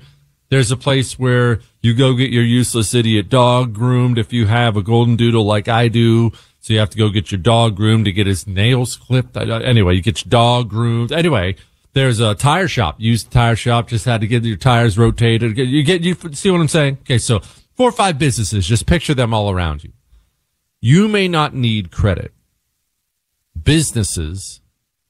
There's 0.49 0.71
a 0.71 0.77
place 0.77 1.19
where 1.19 1.61
you 1.81 1.95
go 1.95 2.15
get 2.15 2.31
your 2.31 2.45
useless 2.45 2.95
idiot 2.95 3.29
dog 3.29 3.73
groomed 3.73 4.17
if 4.17 4.33
you 4.33 4.47
have 4.47 4.77
a 4.77 4.83
golden 4.83 5.17
doodle 5.17 5.45
like 5.45 5.67
I 5.67 5.89
do. 5.89 6.33
So 6.61 6.75
you 6.75 6.79
have 6.79 6.91
to 6.91 6.99
go 6.99 7.09
get 7.09 7.33
your 7.33 7.41
dog 7.41 7.75
groomed 7.75 8.05
to 8.05 8.13
get 8.13 8.27
his 8.27 8.47
nails 8.47 8.97
clipped. 8.97 9.37
Anyway, 9.37 9.95
you 9.95 10.03
get 10.03 10.25
your 10.25 10.31
dog 10.31 10.69
groomed. 10.69 11.11
Anyway, 11.11 11.57
there's 11.95 12.21
a 12.21 12.35
tire 12.35 12.69
shop, 12.69 12.97
used 12.99 13.31
tire 13.31 13.57
shop, 13.57 13.89
just 13.89 14.05
had 14.05 14.21
to 14.21 14.27
get 14.27 14.45
your 14.45 14.57
tires 14.57 14.99
rotated. 14.99 15.57
You 15.57 15.83
get, 15.83 16.03
you 16.03 16.15
see 16.33 16.51
what 16.51 16.61
I'm 16.61 16.69
saying? 16.69 16.99
Okay. 17.01 17.19
So 17.19 17.41
four 17.77 17.89
or 17.89 17.93
five 17.93 18.19
businesses, 18.19 18.67
just 18.67 18.87
picture 18.87 19.15
them 19.15 19.33
all 19.33 19.51
around 19.51 19.85
you. 19.85 19.93
You 20.81 21.09
may 21.09 21.29
not 21.29 21.55
need 21.55 21.91
credit. 21.91 22.33
Businesses, 23.61 24.61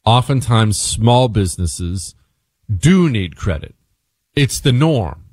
oftentimes 0.05 0.81
small 0.81 1.29
businesses, 1.29 2.15
do 2.75 3.11
need 3.11 3.37
credit. 3.37 3.75
It's 4.35 4.61
the 4.61 4.73
norm. 4.73 5.25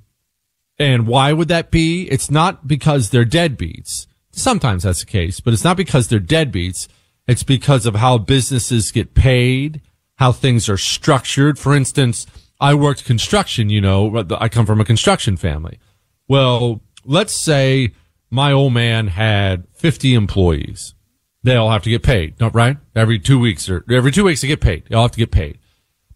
And 0.79 1.07
why 1.07 1.31
would 1.31 1.47
that 1.47 1.71
be? 1.71 2.03
It's 2.11 2.29
not 2.29 2.67
because 2.67 3.09
they're 3.09 3.25
deadbeats. 3.25 4.07
Sometimes 4.37 4.83
that's 4.83 4.99
the 4.99 5.07
case, 5.07 5.39
but 5.39 5.53
it's 5.53 5.63
not 5.63 5.77
because 5.77 6.07
they're 6.07 6.19
deadbeats. 6.19 6.87
It's 7.27 7.41
because 7.43 7.87
of 7.87 7.95
how 7.95 8.19
businesses 8.19 8.91
get 8.91 9.15
paid, 9.15 9.81
how 10.17 10.31
things 10.31 10.69
are 10.69 10.77
structured. 10.77 11.57
For 11.57 11.75
instance, 11.75 12.27
I 12.59 12.75
worked 12.75 13.03
construction, 13.03 13.69
you 13.69 13.81
know, 13.81 14.25
I 14.39 14.47
come 14.47 14.67
from 14.67 14.79
a 14.79 14.85
construction 14.85 15.37
family. 15.37 15.79
Well, 16.27 16.81
let's 17.03 17.33
say 17.33 17.93
my 18.29 18.51
old 18.51 18.73
man 18.73 19.07
had 19.07 19.67
50 19.73 20.13
employees. 20.13 20.93
They 21.41 21.55
all 21.55 21.71
have 21.71 21.83
to 21.83 21.89
get 21.89 22.03
paid, 22.03 22.35
right? 22.39 22.77
Every 22.95 23.17
two 23.19 23.39
weeks 23.39 23.67
or 23.67 23.85
every 23.89 24.11
two 24.11 24.25
weeks 24.25 24.41
they 24.41 24.47
get 24.47 24.61
paid. 24.61 24.85
They 24.87 24.95
all 24.95 25.03
have 25.03 25.11
to 25.13 25.19
get 25.19 25.31
paid. 25.31 25.57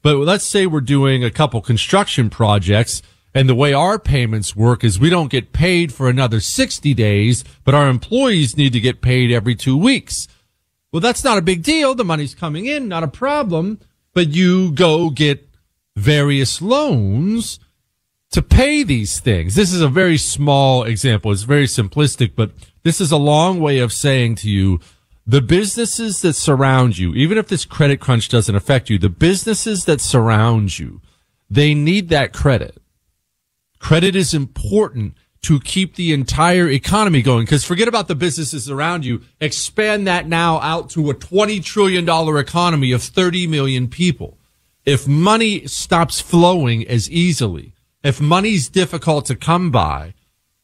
But 0.01 0.17
let's 0.17 0.45
say 0.45 0.67
we're 0.67 0.81
doing 0.81 1.23
a 1.23 1.31
couple 1.31 1.61
construction 1.61 2.29
projects 2.29 3.01
and 3.33 3.47
the 3.47 3.55
way 3.55 3.73
our 3.73 3.97
payments 3.97 4.55
work 4.55 4.83
is 4.83 4.99
we 4.99 5.09
don't 5.09 5.31
get 5.31 5.53
paid 5.53 5.93
for 5.93 6.09
another 6.09 6.39
60 6.39 6.93
days, 6.93 7.43
but 7.63 7.73
our 7.73 7.87
employees 7.87 8.57
need 8.57 8.73
to 8.73 8.79
get 8.79 9.01
paid 9.01 9.31
every 9.31 9.55
two 9.55 9.77
weeks. 9.77 10.27
Well, 10.91 10.99
that's 10.99 11.23
not 11.23 11.37
a 11.37 11.41
big 11.41 11.63
deal. 11.63 11.95
The 11.95 12.03
money's 12.03 12.35
coming 12.35 12.65
in, 12.65 12.87
not 12.87 13.03
a 13.03 13.07
problem. 13.07 13.79
But 14.13 14.29
you 14.29 14.73
go 14.73 15.09
get 15.09 15.47
various 15.95 16.61
loans 16.61 17.59
to 18.31 18.41
pay 18.41 18.83
these 18.83 19.19
things. 19.19 19.55
This 19.55 19.71
is 19.71 19.81
a 19.81 19.87
very 19.87 20.17
small 20.17 20.83
example. 20.83 21.31
It's 21.31 21.43
very 21.43 21.67
simplistic, 21.67 22.33
but 22.35 22.51
this 22.83 22.99
is 22.99 23.11
a 23.11 23.17
long 23.17 23.59
way 23.59 23.79
of 23.79 23.93
saying 23.93 24.35
to 24.35 24.49
you, 24.49 24.79
the 25.25 25.41
businesses 25.41 26.21
that 26.21 26.33
surround 26.33 26.97
you, 26.97 27.13
even 27.13 27.37
if 27.37 27.47
this 27.47 27.63
credit 27.63 27.99
crunch 27.99 28.27
doesn't 28.27 28.55
affect 28.55 28.89
you, 28.89 28.97
the 28.97 29.09
businesses 29.09 29.85
that 29.85 30.01
surround 30.01 30.79
you, 30.79 31.01
they 31.49 31.73
need 31.73 32.09
that 32.09 32.33
credit. 32.33 32.81
Credit 33.81 34.15
is 34.15 34.35
important 34.35 35.15
to 35.41 35.59
keep 35.59 35.95
the 35.95 36.13
entire 36.13 36.69
economy 36.69 37.23
going. 37.23 37.47
Cause 37.47 37.63
forget 37.63 37.87
about 37.87 38.07
the 38.07 38.13
businesses 38.13 38.69
around 38.69 39.03
you. 39.03 39.21
Expand 39.41 40.05
that 40.05 40.27
now 40.27 40.59
out 40.59 40.91
to 40.91 41.09
a 41.09 41.15
$20 41.15 41.63
trillion 41.63 42.07
economy 42.37 42.91
of 42.91 43.01
30 43.01 43.47
million 43.47 43.87
people. 43.87 44.37
If 44.85 45.07
money 45.07 45.65
stops 45.65 46.21
flowing 46.21 46.87
as 46.87 47.09
easily, 47.09 47.73
if 48.03 48.21
money's 48.21 48.69
difficult 48.69 49.25
to 49.25 49.35
come 49.35 49.71
by, 49.71 50.13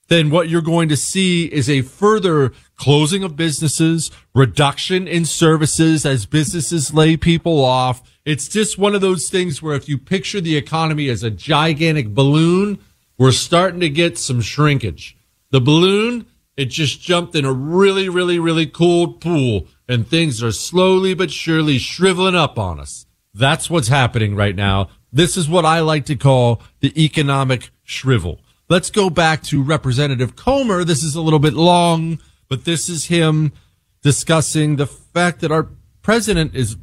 then 0.09 0.29
what 0.29 0.47
you're 0.47 0.61
going 0.61 0.87
to 0.89 0.95
see 0.95 1.45
is 1.45 1.67
a 1.69 1.81
further 1.81 2.53
closing 2.75 3.23
of 3.23 3.35
businesses, 3.35 4.11
reduction 4.35 5.07
in 5.07 5.25
services 5.25 6.05
as 6.05 6.27
businesses 6.27 6.93
lay 6.93 7.17
people 7.17 7.65
off. 7.65 8.01
It's 8.25 8.47
just 8.47 8.77
one 8.77 8.93
of 8.93 9.01
those 9.01 9.27
things 9.29 9.61
where 9.61 9.75
if 9.75 9.89
you 9.89 9.97
picture 9.97 10.39
the 10.39 10.55
economy 10.55 11.09
as 11.09 11.23
a 11.23 11.31
gigantic 11.31 12.13
balloon, 12.13 12.79
we're 13.17 13.31
starting 13.31 13.79
to 13.79 13.89
get 13.89 14.17
some 14.17 14.41
shrinkage. 14.41 15.17
The 15.51 15.61
balloon, 15.61 16.27
it 16.55 16.65
just 16.65 17.01
jumped 17.01 17.35
in 17.35 17.45
a 17.45 17.53
really, 17.53 18.09
really, 18.09 18.39
really 18.39 18.65
cold 18.65 19.21
pool 19.21 19.67
and 19.87 20.07
things 20.07 20.43
are 20.43 20.51
slowly 20.51 21.13
but 21.13 21.31
surely 21.31 21.77
shriveling 21.77 22.35
up 22.35 22.59
on 22.59 22.79
us. 22.79 23.05
That's 23.33 23.69
what's 23.69 23.87
happening 23.87 24.35
right 24.35 24.55
now. 24.55 24.89
This 25.11 25.37
is 25.37 25.47
what 25.47 25.65
I 25.65 25.79
like 25.79 26.05
to 26.05 26.15
call 26.15 26.61
the 26.79 27.01
economic 27.01 27.69
shrivel. 27.83 28.41
Let's 28.69 28.89
go 28.89 29.09
back 29.09 29.43
to 29.43 29.63
Representative 29.63 30.35
Comer. 30.35 30.83
This 30.83 31.03
is 31.03 31.15
a 31.15 31.21
little 31.21 31.39
bit 31.39 31.53
long, 31.53 32.19
but 32.49 32.65
this 32.65 32.89
is 32.89 33.05
him 33.05 33.53
discussing 34.01 34.75
the 34.75 34.87
fact 34.87 35.39
that 35.41 35.51
our 35.51 35.69
president 36.01 36.53
is 36.53 36.75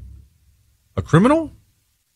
a 0.97 1.03
criminal. 1.03 1.53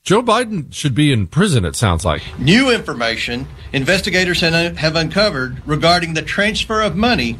Joe 0.08 0.22
Biden 0.22 0.72
should 0.72 0.94
be 0.94 1.12
in 1.12 1.26
prison, 1.26 1.66
it 1.66 1.76
sounds 1.76 2.02
like. 2.02 2.22
New 2.38 2.70
information 2.70 3.46
investigators 3.74 4.40
have 4.40 4.96
uncovered 4.96 5.60
regarding 5.68 6.14
the 6.14 6.22
transfer 6.22 6.80
of 6.80 6.96
money 6.96 7.36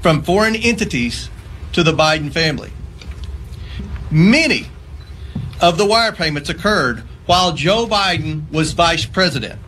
from 0.00 0.22
foreign 0.22 0.54
entities 0.54 1.30
to 1.72 1.82
the 1.82 1.90
Biden 1.90 2.32
family. 2.32 2.70
Many 4.08 4.68
of 5.60 5.78
the 5.78 5.84
wire 5.84 6.12
payments 6.12 6.48
occurred 6.48 7.00
while 7.26 7.54
Joe 7.54 7.88
Biden 7.88 8.48
was 8.52 8.70
vice 8.70 9.04
president 9.04 9.58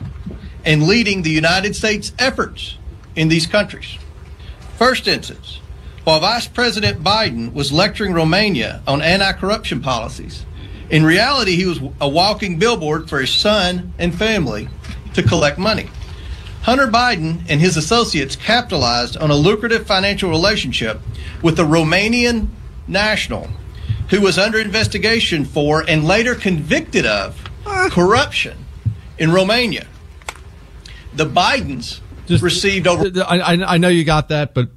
and 0.64 0.86
leading 0.86 1.22
the 1.22 1.30
United 1.30 1.74
States 1.74 2.12
efforts 2.20 2.78
in 3.16 3.26
these 3.26 3.48
countries. 3.48 3.98
First 4.78 5.08
instance, 5.08 5.58
while 6.04 6.20
Vice 6.20 6.46
President 6.46 7.02
Biden 7.02 7.52
was 7.52 7.72
lecturing 7.72 8.12
Romania 8.12 8.80
on 8.86 9.02
anti 9.02 9.32
corruption 9.32 9.80
policies, 9.80 10.46
in 10.90 11.04
reality, 11.04 11.56
he 11.56 11.66
was 11.66 11.80
a 12.00 12.08
walking 12.08 12.58
billboard 12.58 13.08
for 13.08 13.20
his 13.20 13.30
son 13.30 13.92
and 13.98 14.14
family 14.14 14.68
to 15.14 15.22
collect 15.22 15.58
money. 15.58 15.88
Hunter 16.62 16.86
Biden 16.86 17.42
and 17.48 17.60
his 17.60 17.76
associates 17.76 18.36
capitalized 18.36 19.16
on 19.16 19.30
a 19.30 19.34
lucrative 19.34 19.86
financial 19.86 20.30
relationship 20.30 21.00
with 21.42 21.58
a 21.58 21.62
Romanian 21.62 22.48
national 22.88 23.48
who 24.08 24.20
was 24.20 24.38
under 24.38 24.58
investigation 24.58 25.44
for 25.44 25.84
and 25.88 26.04
later 26.04 26.34
convicted 26.34 27.06
of 27.06 27.38
corruption 27.90 28.56
in 29.18 29.32
Romania. 29.32 29.86
The 31.14 31.26
Bidens 31.26 32.00
just 32.26 32.42
received 32.42 32.86
over. 32.86 33.10
I, 33.26 33.62
I 33.66 33.78
know 33.78 33.88
you 33.88 34.04
got 34.04 34.28
that, 34.28 34.54
but 34.54 34.68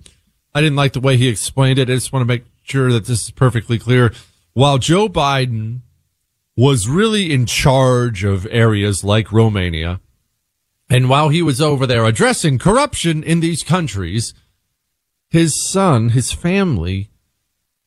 I 0.53 0.61
didn't 0.61 0.75
like 0.75 0.93
the 0.93 0.99
way 0.99 1.17
he 1.17 1.27
explained 1.27 1.79
it. 1.79 1.89
I 1.89 1.93
just 1.93 2.11
want 2.11 2.21
to 2.21 2.27
make 2.27 2.43
sure 2.63 2.91
that 2.91 3.05
this 3.05 3.25
is 3.25 3.31
perfectly 3.31 3.79
clear. 3.79 4.13
While 4.53 4.77
Joe 4.77 5.07
Biden 5.07 5.81
was 6.57 6.89
really 6.89 7.31
in 7.31 7.45
charge 7.45 8.23
of 8.23 8.47
areas 8.49 9.03
like 9.03 9.31
Romania. 9.31 10.01
And 10.89 11.07
while 11.07 11.29
he 11.29 11.43
was 11.43 11.61
over 11.61 11.85
there 11.85 12.03
addressing 12.03 12.57
corruption 12.57 13.21
in 13.23 13.41
these 13.41 13.63
countries, 13.63 14.33
his 15.29 15.69
son, 15.69 16.09
his 16.09 16.31
family, 16.31 17.11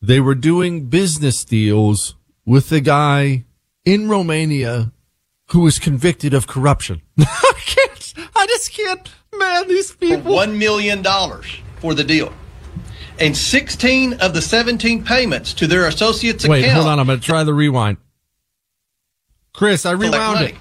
they 0.00 0.20
were 0.20 0.36
doing 0.36 0.86
business 0.86 1.44
deals 1.44 2.14
with 2.46 2.68
the 2.68 2.80
guy 2.80 3.44
in 3.84 4.08
Romania 4.08 4.92
who 5.48 5.60
was 5.60 5.80
convicted 5.80 6.32
of 6.32 6.46
corruption. 6.46 7.02
I 7.18 7.54
can't, 7.66 8.14
I 8.36 8.46
just 8.46 8.72
can't, 8.72 9.10
man, 9.36 9.66
these 9.66 9.92
people. 9.92 10.32
$1 10.32 10.56
million 10.56 11.02
for 11.80 11.94
the 11.94 12.04
deal. 12.04 12.32
And 13.18 13.36
16 13.36 14.14
of 14.14 14.32
the 14.32 14.40
17 14.40 15.02
payments 15.04 15.54
to 15.54 15.66
their 15.66 15.88
associates' 15.88 16.46
Wait, 16.46 16.62
account. 16.62 16.76
hold 16.76 16.86
on. 16.86 17.00
I'm 17.00 17.06
going 17.06 17.18
to 17.18 17.26
try 17.26 17.42
the 17.42 17.52
rewind. 17.52 17.96
Chris, 19.60 19.84
I 19.84 19.90
rewound 19.90 20.40
it. 20.40 20.54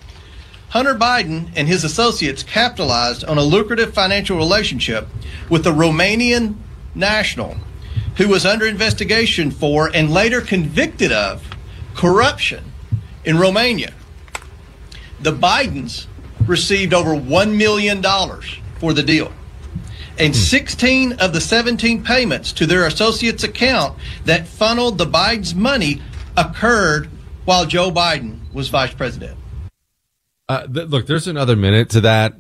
Hunter 0.72 0.94
Biden 0.94 1.52
and 1.56 1.70
his 1.70 1.86
associates 1.86 2.44
capitalized 2.44 3.24
on 3.24 3.38
a 3.38 3.42
lucrative 3.42 3.94
financial 3.94 4.36
relationship 4.36 5.08
with 5.50 5.66
a 5.66 5.70
Romanian 5.70 6.56
national 6.94 7.56
who 8.18 8.28
was 8.28 8.46
under 8.46 8.68
investigation 8.68 9.52
for 9.52 9.90
and 9.96 10.12
later 10.12 10.42
convicted 10.42 11.14
of 11.14 11.50
corruption 11.96 12.74
in 13.24 13.38
Romania. 13.38 13.94
The 15.22 15.32
Bidens 15.32 16.08
received 16.46 16.94
over 16.94 17.12
$1 17.12 17.56
million 17.56 18.04
for 18.80 18.92
the 18.92 19.04
deal. 19.04 19.32
And 20.18 20.36
hmm. 20.36 20.42
16 20.42 21.14
of 21.14 21.32
the 21.32 21.40
17 21.40 22.04
payments 22.04 22.52
to 22.52 22.66
their 22.66 22.86
associates' 22.86 23.46
account 23.46 23.98
that 24.26 24.46
funneled 24.46 24.98
the 24.98 25.06
Biden's 25.06 25.56
money 25.56 26.02
occurred 26.36 27.10
while 27.50 27.66
Joe 27.66 27.92
Biden 27.92 28.54
was 28.54 28.70
vice 28.70 28.94
president. 28.94 29.38
Uh, 30.48 30.68
th- 30.68 30.88
look, 30.88 31.08
there's 31.08 31.28
another 31.28 31.56
minute 31.56 31.90
to 31.92 32.02
that. 32.02 32.36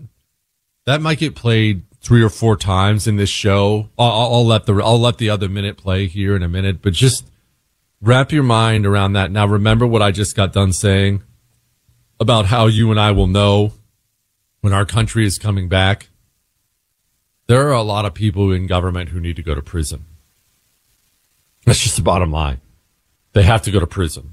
That 0.86 1.02
might 1.02 1.19
get 1.19 1.36
played 1.36 1.84
three 2.02 2.24
or 2.24 2.30
four 2.30 2.56
times 2.56 3.08
in 3.08 3.17
this 3.17 3.30
show. 3.30 3.89
I'll, 3.98 4.34
I'll, 4.34 4.45
let 4.45 4.65
the 4.65 4.76
I'll 4.76 5.00
let 5.00 5.17
the 5.17 5.30
other 5.30 5.50
minute 5.50 5.78
play 5.78 6.08
here 6.08 6.36
in 6.36 6.43
a 6.43 6.50
minute, 6.50 6.82
but 6.82 6.93
just 6.93 7.26
Wrap 8.02 8.32
your 8.32 8.43
mind 8.43 8.86
around 8.86 9.13
that. 9.13 9.30
Now, 9.30 9.45
remember 9.45 9.86
what 9.86 10.02
I 10.02 10.12
just 10.12 10.36
got 10.36 10.54
done 10.54 10.72
saying 10.72 11.22
about 12.17 12.45
how 12.45 12.67
you 12.67 12.91
and 12.91 13.00
I 13.00 13.12
will 13.12 13.28
know 13.28 13.74
when 14.62 14.72
our 14.72 14.86
country 14.86 15.26
is 15.26 15.38
coming 15.38 15.67
back. 15.67 16.08
There 17.48 17.67
are 17.67 17.74
a 17.74 17.82
lot 17.82 18.06
of 18.06 18.13
people 18.13 18.52
in 18.52 18.67
government 18.67 19.10
who 19.10 19.19
need 19.19 19.36
to 19.36 19.43
go 19.43 19.54
to 19.54 19.62
prison. 19.62 20.06
That's 21.65 21.80
just 21.80 21.98
the 21.98 22.02
bottom 22.02 22.32
line. 22.32 22.62
They 23.34 23.43
have 23.43 23.63
to 23.63 23.72
go 23.72 23.82
to 23.82 23.88
prison. 23.88 24.32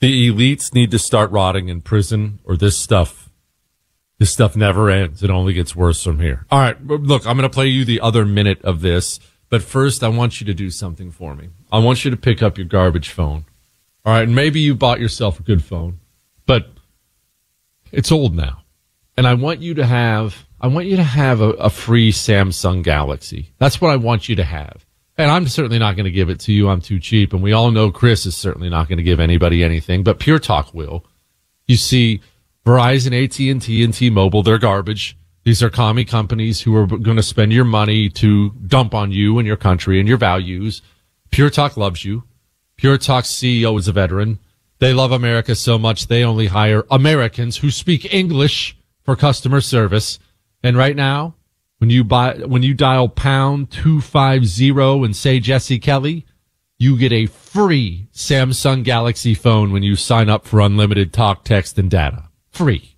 The 0.00 0.30
elites 0.30 0.74
need 0.74 0.90
to 0.90 0.98
start 0.98 1.30
rotting 1.30 1.68
in 1.68 1.80
prison 1.80 2.40
or 2.44 2.56
this 2.56 2.78
stuff. 2.78 3.30
This 4.18 4.32
stuff 4.32 4.54
never 4.54 4.90
ends. 4.90 5.22
It 5.22 5.30
only 5.30 5.52
gets 5.52 5.74
worse 5.74 6.02
from 6.02 6.20
here. 6.20 6.46
All 6.50 6.60
right. 6.60 6.80
Look, 6.86 7.26
I'm 7.26 7.36
going 7.36 7.48
to 7.48 7.54
play 7.54 7.66
you 7.66 7.84
the 7.84 8.00
other 8.00 8.24
minute 8.24 8.62
of 8.62 8.80
this, 8.80 9.18
but 9.48 9.62
first 9.62 10.02
I 10.04 10.08
want 10.08 10.40
you 10.40 10.46
to 10.46 10.54
do 10.54 10.70
something 10.70 11.10
for 11.10 11.34
me. 11.34 11.48
I 11.72 11.78
want 11.78 12.04
you 12.04 12.10
to 12.10 12.16
pick 12.16 12.42
up 12.42 12.58
your 12.58 12.66
garbage 12.66 13.10
phone. 13.10 13.44
All 14.04 14.12
right. 14.12 14.28
Maybe 14.28 14.60
you 14.60 14.74
bought 14.74 15.00
yourself 15.00 15.40
a 15.40 15.42
good 15.42 15.64
phone, 15.64 16.00
but 16.46 16.68
it's 17.90 18.12
old 18.12 18.34
now. 18.34 18.62
And 19.16 19.26
I 19.26 19.34
want 19.34 19.60
you 19.60 19.74
to 19.74 19.86
have, 19.86 20.46
I 20.60 20.66
want 20.66 20.86
you 20.86 20.96
to 20.96 21.04
have 21.04 21.40
a, 21.40 21.50
a 21.50 21.70
free 21.70 22.12
Samsung 22.12 22.82
Galaxy. 22.82 23.52
That's 23.58 23.80
what 23.80 23.90
I 23.90 23.96
want 23.96 24.28
you 24.28 24.36
to 24.36 24.44
have. 24.44 24.84
And 25.16 25.30
I'm 25.30 25.46
certainly 25.46 25.78
not 25.78 25.94
going 25.96 26.04
to 26.04 26.10
give 26.10 26.28
it 26.28 26.40
to 26.40 26.52
you. 26.52 26.68
I'm 26.68 26.80
too 26.80 26.98
cheap. 26.98 27.32
And 27.32 27.42
we 27.42 27.52
all 27.52 27.70
know 27.70 27.90
Chris 27.90 28.26
is 28.26 28.36
certainly 28.36 28.68
not 28.68 28.88
going 28.88 28.96
to 28.96 29.04
give 29.04 29.20
anybody 29.20 29.62
anything, 29.62 30.02
but 30.02 30.18
Pure 30.18 30.40
Talk 30.40 30.74
will. 30.74 31.04
You 31.66 31.76
see, 31.76 32.20
Verizon, 32.66 33.24
AT&T, 33.24 33.82
and 33.82 33.94
T-Mobile, 33.94 34.42
they're 34.42 34.58
garbage. 34.58 35.16
These 35.44 35.62
are 35.62 35.70
commie 35.70 36.04
companies 36.04 36.62
who 36.62 36.74
are 36.74 36.86
going 36.86 37.16
to 37.16 37.22
spend 37.22 37.52
your 37.52 37.64
money 37.64 38.08
to 38.10 38.50
dump 38.66 38.94
on 38.94 39.12
you 39.12 39.38
and 39.38 39.46
your 39.46 39.56
country 39.56 40.00
and 40.00 40.08
your 40.08 40.18
values. 40.18 40.82
Pure 41.30 41.50
Talk 41.50 41.76
loves 41.76 42.04
you. 42.04 42.24
Pure 42.76 42.98
Talk's 42.98 43.28
CEO 43.28 43.78
is 43.78 43.86
a 43.86 43.92
veteran. 43.92 44.40
They 44.78 44.92
love 44.92 45.12
America 45.12 45.54
so 45.54 45.78
much 45.78 46.08
they 46.08 46.24
only 46.24 46.46
hire 46.46 46.84
Americans 46.90 47.58
who 47.58 47.70
speak 47.70 48.12
English 48.12 48.76
for 49.02 49.14
customer 49.14 49.60
service. 49.60 50.18
And 50.62 50.76
right 50.76 50.96
now, 50.96 51.34
when 51.78 51.90
you 51.90 52.04
buy, 52.04 52.34
when 52.34 52.62
you 52.62 52.74
dial 52.74 53.08
pound 53.08 53.70
250 53.70 54.70
and 55.04 55.16
say 55.16 55.40
Jesse 55.40 55.78
Kelly, 55.78 56.26
you 56.78 56.98
get 56.98 57.12
a 57.12 57.26
free 57.26 58.08
Samsung 58.12 58.84
Galaxy 58.84 59.34
phone 59.34 59.72
when 59.72 59.82
you 59.82 59.96
sign 59.96 60.28
up 60.28 60.44
for 60.44 60.60
unlimited 60.60 61.12
talk, 61.12 61.44
text, 61.44 61.78
and 61.78 61.90
data. 61.90 62.28
Free. 62.50 62.96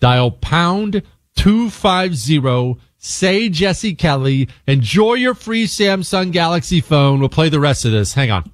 Dial 0.00 0.30
pound 0.30 1.02
250, 1.36 2.80
say 2.98 3.48
Jesse 3.48 3.94
Kelly, 3.94 4.48
enjoy 4.66 5.14
your 5.14 5.34
free 5.34 5.66
Samsung 5.66 6.32
Galaxy 6.32 6.80
phone. 6.80 7.20
We'll 7.20 7.28
play 7.28 7.48
the 7.48 7.60
rest 7.60 7.84
of 7.84 7.92
this. 7.92 8.14
Hang 8.14 8.30
on. 8.30 8.50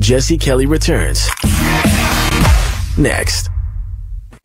Jesse 0.00 0.38
Kelly 0.38 0.66
returns. 0.66 1.28
Next. 2.98 3.50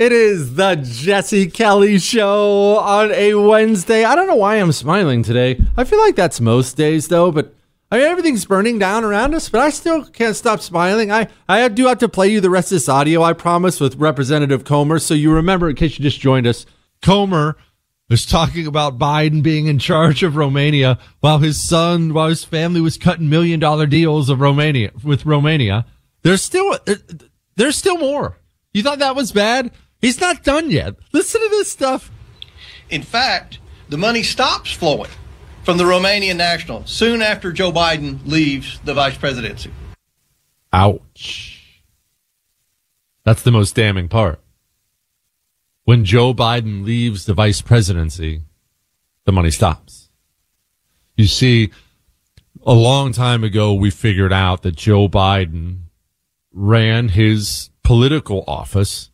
It 0.02 0.12
is 0.12 0.56
the 0.56 0.78
Jesse 0.78 1.46
Kelly 1.46 2.00
Show 2.00 2.80
on 2.80 3.12
a 3.12 3.36
Wednesday. 3.36 4.04
I 4.04 4.16
don't 4.16 4.26
know 4.26 4.34
why 4.34 4.56
I'm 4.56 4.72
smiling 4.72 5.22
today. 5.22 5.62
I 5.78 5.84
feel 5.84 6.00
like 6.00 6.16
that's 6.16 6.42
most 6.42 6.76
days, 6.76 7.08
though, 7.08 7.32
but 7.32 7.54
I 7.92 8.00
mean, 8.00 8.08
everything's 8.08 8.46
burning 8.46 8.80
down 8.80 9.04
around 9.04 9.36
us, 9.36 9.48
but 9.48 9.62
I 9.62 9.70
still 9.70 10.04
can't 10.06 10.36
stop 10.36 10.60
smiling. 10.60 11.12
I, 11.12 11.28
I 11.48 11.68
do 11.68 11.86
have 11.86 12.00
to 12.00 12.10
play 12.10 12.30
you 12.30 12.42
the 12.42 12.50
rest 12.50 12.72
of 12.72 12.78
this 12.78 12.90
audio, 12.90 13.22
I 13.22 13.34
promise, 13.34 13.80
with 13.80 13.98
Representative 13.98 14.64
Comer. 14.64 14.98
So 14.98 15.14
you 15.14 15.32
remember, 15.32 15.70
in 15.70 15.76
case 15.76 16.00
you 16.00 16.04
just 16.04 16.20
joined 16.20 16.48
us, 16.48 16.66
Comer 17.04 17.56
was 18.10 18.26
talking 18.26 18.66
about 18.66 18.98
Biden 18.98 19.44
being 19.44 19.68
in 19.68 19.78
charge 19.78 20.24
of 20.24 20.36
Romania 20.36 20.98
while 21.20 21.38
his 21.38 21.62
son, 21.62 22.16
while 22.16 22.30
his 22.30 22.44
family 22.44 22.82
was 22.82 22.98
cutting 22.98 23.30
million 23.30 23.60
dollar 23.60 23.86
deals 23.86 24.32
of 24.32 24.42
Romania 24.42 24.94
with 25.04 25.28
Romania. 25.28 25.86
There's 26.24 26.42
still, 26.42 26.76
uh, 26.88 26.96
there's 27.56 27.76
still 27.76 28.00
more. 28.00 28.40
You 28.74 28.82
thought 28.82 28.98
that 28.98 29.16
was 29.16 29.32
bad? 29.32 29.70
He's 30.02 30.20
not 30.20 30.44
done 30.44 30.72
yet. 30.72 30.96
Listen 31.14 31.42
to 31.42 31.50
this 31.50 31.72
stuff. 31.72 32.12
In 32.90 33.04
fact, 33.04 33.60
the 33.90 33.98
money 33.98 34.24
stops 34.24 34.72
flowing 34.72 35.12
from 35.64 35.78
the 35.78 35.84
Romanian 35.84 36.38
national 36.38 36.86
soon 36.88 37.22
after 37.22 37.52
Joe 37.52 37.72
Biden 37.72 38.20
leaves 38.26 38.80
the 38.84 38.96
vice 38.96 39.18
presidency. 39.18 39.72
Ouch. 40.74 41.84
That's 43.24 43.44
the 43.44 43.52
most 43.52 43.76
damning 43.76 44.08
part. 44.08 44.40
When 45.84 46.06
Joe 46.06 46.34
Biden 46.34 46.84
leaves 46.84 47.26
the 47.26 47.34
vice 47.34 47.62
presidency, 47.62 48.42
the 49.26 49.32
money 49.32 49.52
stops. 49.52 50.10
You 51.16 51.28
see, 51.28 51.72
a 52.66 52.74
long 52.74 53.12
time 53.12 53.44
ago, 53.44 53.74
we 53.74 53.92
figured 53.92 54.34
out 54.34 54.64
that 54.64 54.76
Joe 54.76 55.08
Biden 55.08 55.82
ran 56.52 57.10
his 57.10 57.70
political 57.84 58.44
office 58.48 59.11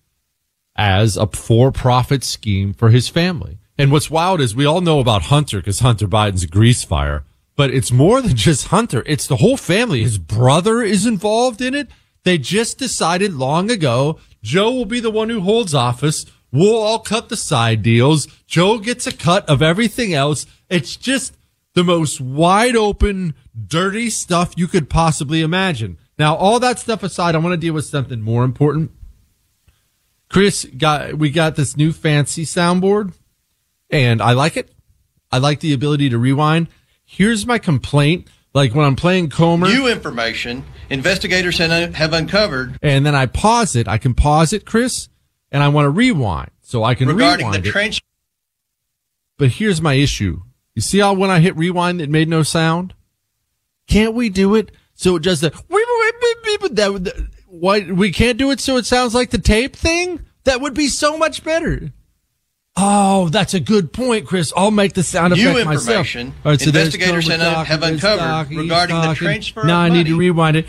as 0.78 1.18
a 1.18 1.28
for 1.28 1.72
profit 1.72 2.24
scheme 2.24 2.74
for 2.74 2.90
his 2.90 3.10
family. 3.10 3.58
And 3.78 3.92
what's 3.92 4.12
wild 4.12 4.42
is 4.42 4.56
we 4.56 4.66
all 4.66 4.82
know 4.82 5.00
about 5.00 5.24
Hunter 5.24 5.58
because 5.58 5.80
Hunter 5.80 6.08
Biden's 6.08 6.44
a 6.44 6.48
grease 6.48 6.84
fire, 6.84 7.26
but 7.56 7.72
it's 7.72 7.92
more 7.92 8.22
than 8.22 8.36
just 8.36 8.68
Hunter. 8.68 9.04
It's 9.06 9.28
the 9.28 9.38
whole 9.38 9.58
family. 9.58 10.04
His 10.04 10.18
brother 10.18 10.82
is 10.82 11.06
involved 11.06 11.62
in 11.62 11.74
it. 11.74 11.90
They 12.24 12.38
just 12.38 12.78
decided 12.78 13.34
long 13.34 13.72
ago 13.72 14.20
Joe 14.42 14.72
will 14.72 14.86
be 14.86 15.00
the 15.00 15.12
one 15.12 15.30
who 15.30 15.42
holds 15.42 15.74
office. 15.74 16.26
We'll 16.52 16.78
all 16.78 17.00
cut 17.00 17.30
the 17.30 17.38
side 17.38 17.84
deals. 17.84 18.28
Joe 18.48 18.80
gets 18.80 19.06
a 19.06 19.16
cut 19.16 19.48
of 19.50 19.62
everything 19.62 20.14
else. 20.14 20.46
It's 20.70 20.96
just 20.96 21.36
the 21.74 21.84
most 21.84 22.22
wide 22.22 22.76
open, 22.76 23.36
dirty 23.68 24.10
stuff 24.10 24.54
you 24.58 24.68
could 24.68 24.90
possibly 24.90 25.42
imagine. 25.42 25.98
Now, 26.18 26.36
all 26.36 26.60
that 26.60 26.80
stuff 26.80 27.04
aside, 27.04 27.36
I 27.36 27.40
want 27.40 27.54
to 27.54 27.58
deal 27.58 27.74
with 27.74 27.86
something 27.86 28.22
more 28.22 28.44
important. 28.44 28.92
Chris 30.30 30.66
got 30.78 31.16
we 31.16 31.30
got 31.30 31.56
this 31.56 31.78
new 31.78 31.92
fancy 31.92 32.44
soundboard 32.46 33.14
and 33.90 34.22
I 34.22 34.34
like 34.34 34.58
it. 34.58 34.72
I 35.32 35.38
like 35.38 35.60
the 35.60 35.74
ability 35.74 36.10
to 36.10 36.18
rewind. 36.18 36.68
Here's 37.06 37.46
my 37.46 37.58
complaint. 37.58 38.28
Like 38.54 38.74
when 38.74 38.86
I'm 38.86 38.96
playing 38.96 39.30
Comer. 39.30 39.68
New 39.68 39.88
information 39.88 40.64
investigators 40.90 41.58
have 41.60 42.14
uncovered. 42.14 42.78
And 42.82 43.06
then 43.06 43.14
I 43.14 43.26
pause 43.28 43.76
it. 43.76 43.88
I 43.88 43.98
can 43.98 44.14
pause 44.14 44.52
it, 44.54 44.66
Chris, 44.66 45.10
and 45.52 45.62
I 45.62 45.68
want 45.68 45.86
to 45.86 45.90
rewind. 45.90 46.52
So 46.62 46.84
I 46.84 46.96
can 46.96 47.08
regarding 47.08 47.46
rewind 47.46 47.64
the 47.64 47.70
it. 47.70 47.72
trench. 47.72 48.02
But 49.38 49.50
here's 49.50 49.82
my 49.82 49.94
issue. 49.94 50.42
You 50.74 50.82
see 50.82 51.00
how 51.00 51.14
when 51.14 51.30
I 51.30 51.40
hit 51.40 51.56
rewind 51.56 52.02
it 52.02 52.10
made 52.10 52.28
no 52.28 52.44
sound? 52.44 52.94
Can't 53.88 54.14
we 54.16 54.30
do 54.30 54.56
it 54.56 54.72
so 54.94 55.16
it 55.16 55.24
does 55.24 55.42
the 55.42 55.50
that 56.78 57.28
why 57.60 57.82
we 57.92 58.12
can't 58.12 58.38
do 58.38 58.52
it 58.52 58.60
so 58.60 58.78
it 58.78 58.86
sounds 58.86 59.14
like 59.16 59.30
the 59.32 59.38
tape 59.38 59.76
thing? 59.76 60.26
That 60.46 60.62
would 60.62 60.74
be 60.74 60.88
so 60.88 61.18
much 61.18 61.44
better. 61.44 61.92
Oh, 62.80 63.30
that's 63.30 63.56
a 63.56 63.60
good 63.60 63.92
point, 63.92 64.28
Chris. 64.28 64.54
I'll 64.56 64.70
make 64.70 64.94
the 64.94 65.02
sound 65.02 65.34
New 65.34 65.50
effect 65.50 65.66
myself. 65.66 65.88
information 65.88 66.34
All 66.46 66.52
right, 66.52 66.62
so 66.62 66.68
investigators 66.68 67.26
Comer 67.28 67.44
have- 67.44 67.54
talking, 67.54 67.66
have 67.72 67.84
uncovered 67.84 68.20
talking, 68.20 68.52
he's 68.58 68.62
regarding 68.62 68.96
the 68.98 69.02
talking. 69.02 69.24
transfer 69.24 69.60
of 69.62 69.66
Now 69.66 69.80
I 69.80 69.90
need 69.90 70.06
to 70.06 70.16
rewind 70.16 70.58
it. 70.58 70.68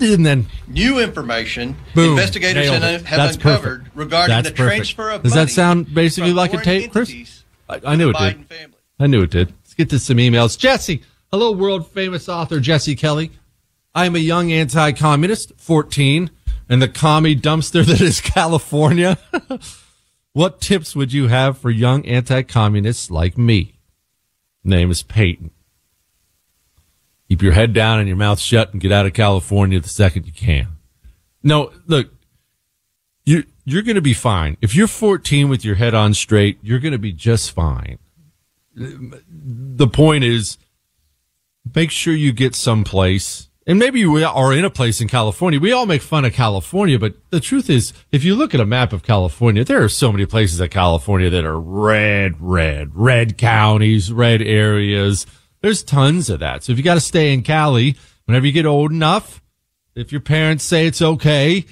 And 0.00 0.26
then 0.26 0.46
New 0.66 0.98
information 0.98 1.76
boom. 1.94 2.10
investigators 2.12 2.68
nailed 2.68 2.82
have, 2.82 3.04
That's 3.08 3.36
uncovered 3.36 3.78
perfect. 3.84 3.96
regarding 3.96 4.34
That's 4.34 4.48
the 4.48 4.54
perfect. 4.56 4.76
transfer 4.76 5.10
of 5.10 5.22
Does 5.22 5.34
money. 5.36 5.44
that 5.46 5.50
sound 5.52 5.94
basically 5.94 6.32
like 6.32 6.52
a 6.52 6.60
tape, 6.60 6.90
Chris? 6.90 7.44
I, 7.68 7.80
I 7.86 7.94
knew 7.96 8.10
it 8.10 8.14
to 8.14 8.32
did. 8.32 8.46
Family. 8.48 8.76
I 8.98 9.06
knew 9.06 9.22
it 9.22 9.30
did. 9.30 9.48
Let's 9.62 9.74
get 9.74 9.88
to 9.90 10.00
some 10.00 10.16
emails. 10.16 10.58
Jesse, 10.58 11.02
hello, 11.30 11.52
world 11.52 11.86
famous 11.92 12.28
author 12.28 12.58
Jesse 12.58 12.96
Kelly. 12.96 13.30
I 13.94 14.06
am 14.06 14.16
a 14.16 14.20
young 14.20 14.50
anti-communist, 14.50 15.52
14, 15.58 16.30
and 16.68 16.80
the 16.80 16.88
commie 16.88 17.36
dumpster 17.36 17.84
that 17.86 18.00
is 18.00 18.20
California. 18.20 19.18
what 20.32 20.60
tips 20.60 20.96
would 20.96 21.12
you 21.12 21.28
have 21.28 21.58
for 21.58 21.70
young 21.70 22.06
anti-communists 22.06 23.10
like 23.10 23.36
me? 23.36 23.78
Name 24.64 24.90
is 24.90 25.02
Peyton. 25.02 25.50
Keep 27.28 27.42
your 27.42 27.52
head 27.52 27.72
down 27.72 27.98
and 27.98 28.08
your 28.08 28.16
mouth 28.16 28.38
shut 28.38 28.72
and 28.72 28.80
get 28.80 28.92
out 28.92 29.06
of 29.06 29.14
California 29.14 29.80
the 29.80 29.88
second 29.88 30.26
you 30.26 30.32
can. 30.32 30.68
No, 31.42 31.72
look, 31.86 32.10
you 33.24 33.44
you're 33.64 33.82
going 33.82 33.96
to 33.96 34.02
be 34.02 34.14
fine. 34.14 34.56
If 34.60 34.74
you're 34.74 34.88
14 34.88 35.48
with 35.48 35.64
your 35.64 35.76
head 35.76 35.94
on 35.94 36.14
straight, 36.14 36.58
you're 36.62 36.78
going 36.78 36.92
to 36.92 36.98
be 36.98 37.12
just 37.12 37.52
fine. 37.52 37.98
The 38.74 39.86
point 39.86 40.24
is, 40.24 40.58
make 41.74 41.90
sure 41.90 42.14
you 42.14 42.32
get 42.32 42.54
someplace, 42.54 43.48
and 43.66 43.78
maybe 43.78 44.04
we 44.04 44.24
are 44.24 44.52
in 44.52 44.64
a 44.64 44.70
place 44.70 45.00
in 45.00 45.08
California. 45.08 45.60
We 45.60 45.72
all 45.72 45.86
make 45.86 46.02
fun 46.02 46.24
of 46.24 46.32
California, 46.32 46.98
but 46.98 47.14
the 47.30 47.40
truth 47.40 47.70
is, 47.70 47.92
if 48.10 48.24
you 48.24 48.34
look 48.34 48.54
at 48.54 48.60
a 48.60 48.66
map 48.66 48.92
of 48.92 49.04
California, 49.04 49.64
there 49.64 49.82
are 49.82 49.88
so 49.88 50.10
many 50.10 50.26
places 50.26 50.60
in 50.60 50.68
California 50.68 51.30
that 51.30 51.44
are 51.44 51.60
red, 51.60 52.40
red, 52.40 52.90
red 52.94 53.38
counties, 53.38 54.12
red 54.12 54.42
areas. 54.42 55.26
There's 55.60 55.84
tons 55.84 56.28
of 56.28 56.40
that. 56.40 56.64
So 56.64 56.72
if 56.72 56.78
you 56.78 56.84
got 56.84 56.94
to 56.94 57.00
stay 57.00 57.32
in 57.32 57.42
Cali, 57.42 57.96
whenever 58.24 58.46
you 58.46 58.52
get 58.52 58.66
old 58.66 58.90
enough, 58.90 59.40
if 59.94 60.10
your 60.10 60.20
parents 60.20 60.64
say 60.64 60.86
it's 60.86 61.02
okay, 61.02 61.64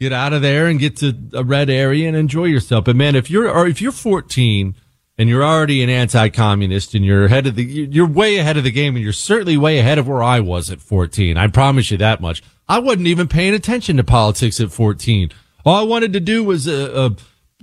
get 0.00 0.12
out 0.12 0.32
of 0.32 0.42
there 0.42 0.66
and 0.66 0.80
get 0.80 0.96
to 0.96 1.14
a 1.32 1.44
red 1.44 1.70
area 1.70 2.08
and 2.08 2.16
enjoy 2.16 2.46
yourself. 2.46 2.86
But 2.86 2.96
man, 2.96 3.14
if 3.14 3.30
you're 3.30 3.48
or 3.50 3.66
if 3.68 3.80
you're 3.80 3.92
14 3.92 4.74
and 5.18 5.28
you're 5.28 5.44
already 5.44 5.82
an 5.82 5.90
anti-communist 5.90 6.94
and 6.94 7.04
you're 7.04 7.24
ahead 7.24 7.46
of 7.46 7.54
the, 7.54 7.64
you're 7.64 8.06
way 8.06 8.36
ahead 8.36 8.56
of 8.56 8.64
the 8.64 8.70
game 8.70 8.96
and 8.96 9.02
you're 9.02 9.12
certainly 9.12 9.56
way 9.56 9.78
ahead 9.78 9.98
of 9.98 10.06
where 10.06 10.22
I 10.22 10.40
was 10.40 10.70
at 10.70 10.80
14. 10.80 11.36
I 11.36 11.46
promise 11.48 11.90
you 11.90 11.98
that 11.98 12.20
much. 12.20 12.42
I 12.68 12.78
wasn't 12.78 13.06
even 13.06 13.28
paying 13.28 13.54
attention 13.54 13.96
to 13.96 14.04
politics 14.04 14.60
at 14.60 14.72
14. 14.72 15.30
All 15.64 15.74
I 15.76 15.82
wanted 15.82 16.12
to 16.12 16.20
do 16.20 16.44
was, 16.44 16.68
uh, 16.68 17.12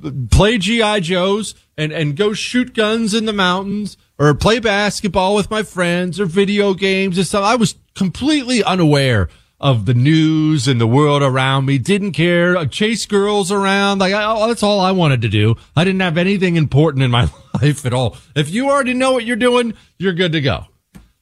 uh, 0.01 0.11
play 0.31 0.57
GI 0.57 1.01
Joes 1.01 1.53
and, 1.77 1.91
and 1.91 2.15
go 2.15 2.33
shoot 2.33 2.73
guns 2.73 3.13
in 3.13 3.25
the 3.25 3.33
mountains 3.33 3.97
or 4.17 4.33
play 4.33 4.59
basketball 4.59 5.35
with 5.35 5.51
my 5.51 5.63
friends 5.63 6.19
or 6.19 6.25
video 6.25 6.73
games 6.73 7.17
and 7.17 7.27
stuff. 7.27 7.43
I 7.43 7.55
was 7.55 7.75
completely 7.93 8.63
unaware 8.63 9.29
of 9.63 9.85
the 9.85 9.93
news 9.93 10.67
and 10.67 10.79
the 10.79 10.85
world 10.85 11.23
around 11.23 11.65
me. 11.65 11.77
Didn't 11.77 12.11
care. 12.11 12.57
I 12.57 12.65
chase 12.65 13.05
girls 13.05 13.49
around. 13.49 13.99
Like 13.99 14.13
I, 14.13 14.47
that's 14.47 14.61
all 14.61 14.81
I 14.81 14.91
wanted 14.91 15.21
to 15.21 15.29
do. 15.29 15.55
I 15.73 15.85
didn't 15.85 16.01
have 16.01 16.17
anything 16.17 16.57
important 16.57 17.01
in 17.01 17.09
my 17.09 17.29
life 17.61 17.85
at 17.85 17.93
all. 17.93 18.17
If 18.35 18.49
you 18.49 18.69
already 18.69 18.93
know 18.93 19.13
what 19.13 19.25
you're 19.25 19.37
doing, 19.37 19.73
you're 19.97 20.13
good 20.13 20.33
to 20.33 20.41
go. 20.41 20.65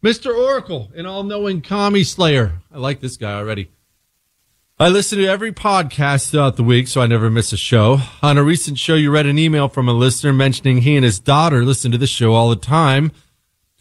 Mr. 0.03 0.35
Oracle, 0.35 0.91
an 0.95 1.05
all-knowing 1.05 1.61
commie 1.61 2.03
slayer. 2.03 2.59
I 2.73 2.79
like 2.79 2.99
this 2.99 3.15
guy 3.15 3.33
already. 3.33 3.69
I 4.79 4.89
listen 4.89 5.19
to 5.19 5.27
every 5.27 5.51
podcast 5.51 6.31
throughout 6.31 6.55
the 6.55 6.63
week, 6.63 6.87
so 6.87 7.01
I 7.01 7.05
never 7.05 7.29
miss 7.29 7.53
a 7.53 7.57
show. 7.57 7.99
On 8.23 8.39
a 8.39 8.43
recent 8.43 8.79
show, 8.79 8.95
you 8.95 9.11
read 9.11 9.27
an 9.27 9.37
email 9.37 9.69
from 9.69 9.87
a 9.87 9.93
listener 9.93 10.33
mentioning 10.33 10.79
he 10.79 10.95
and 10.95 11.05
his 11.05 11.19
daughter 11.19 11.63
listen 11.63 11.91
to 11.91 11.99
the 11.99 12.07
show 12.07 12.33
all 12.33 12.49
the 12.49 12.55
time. 12.55 13.11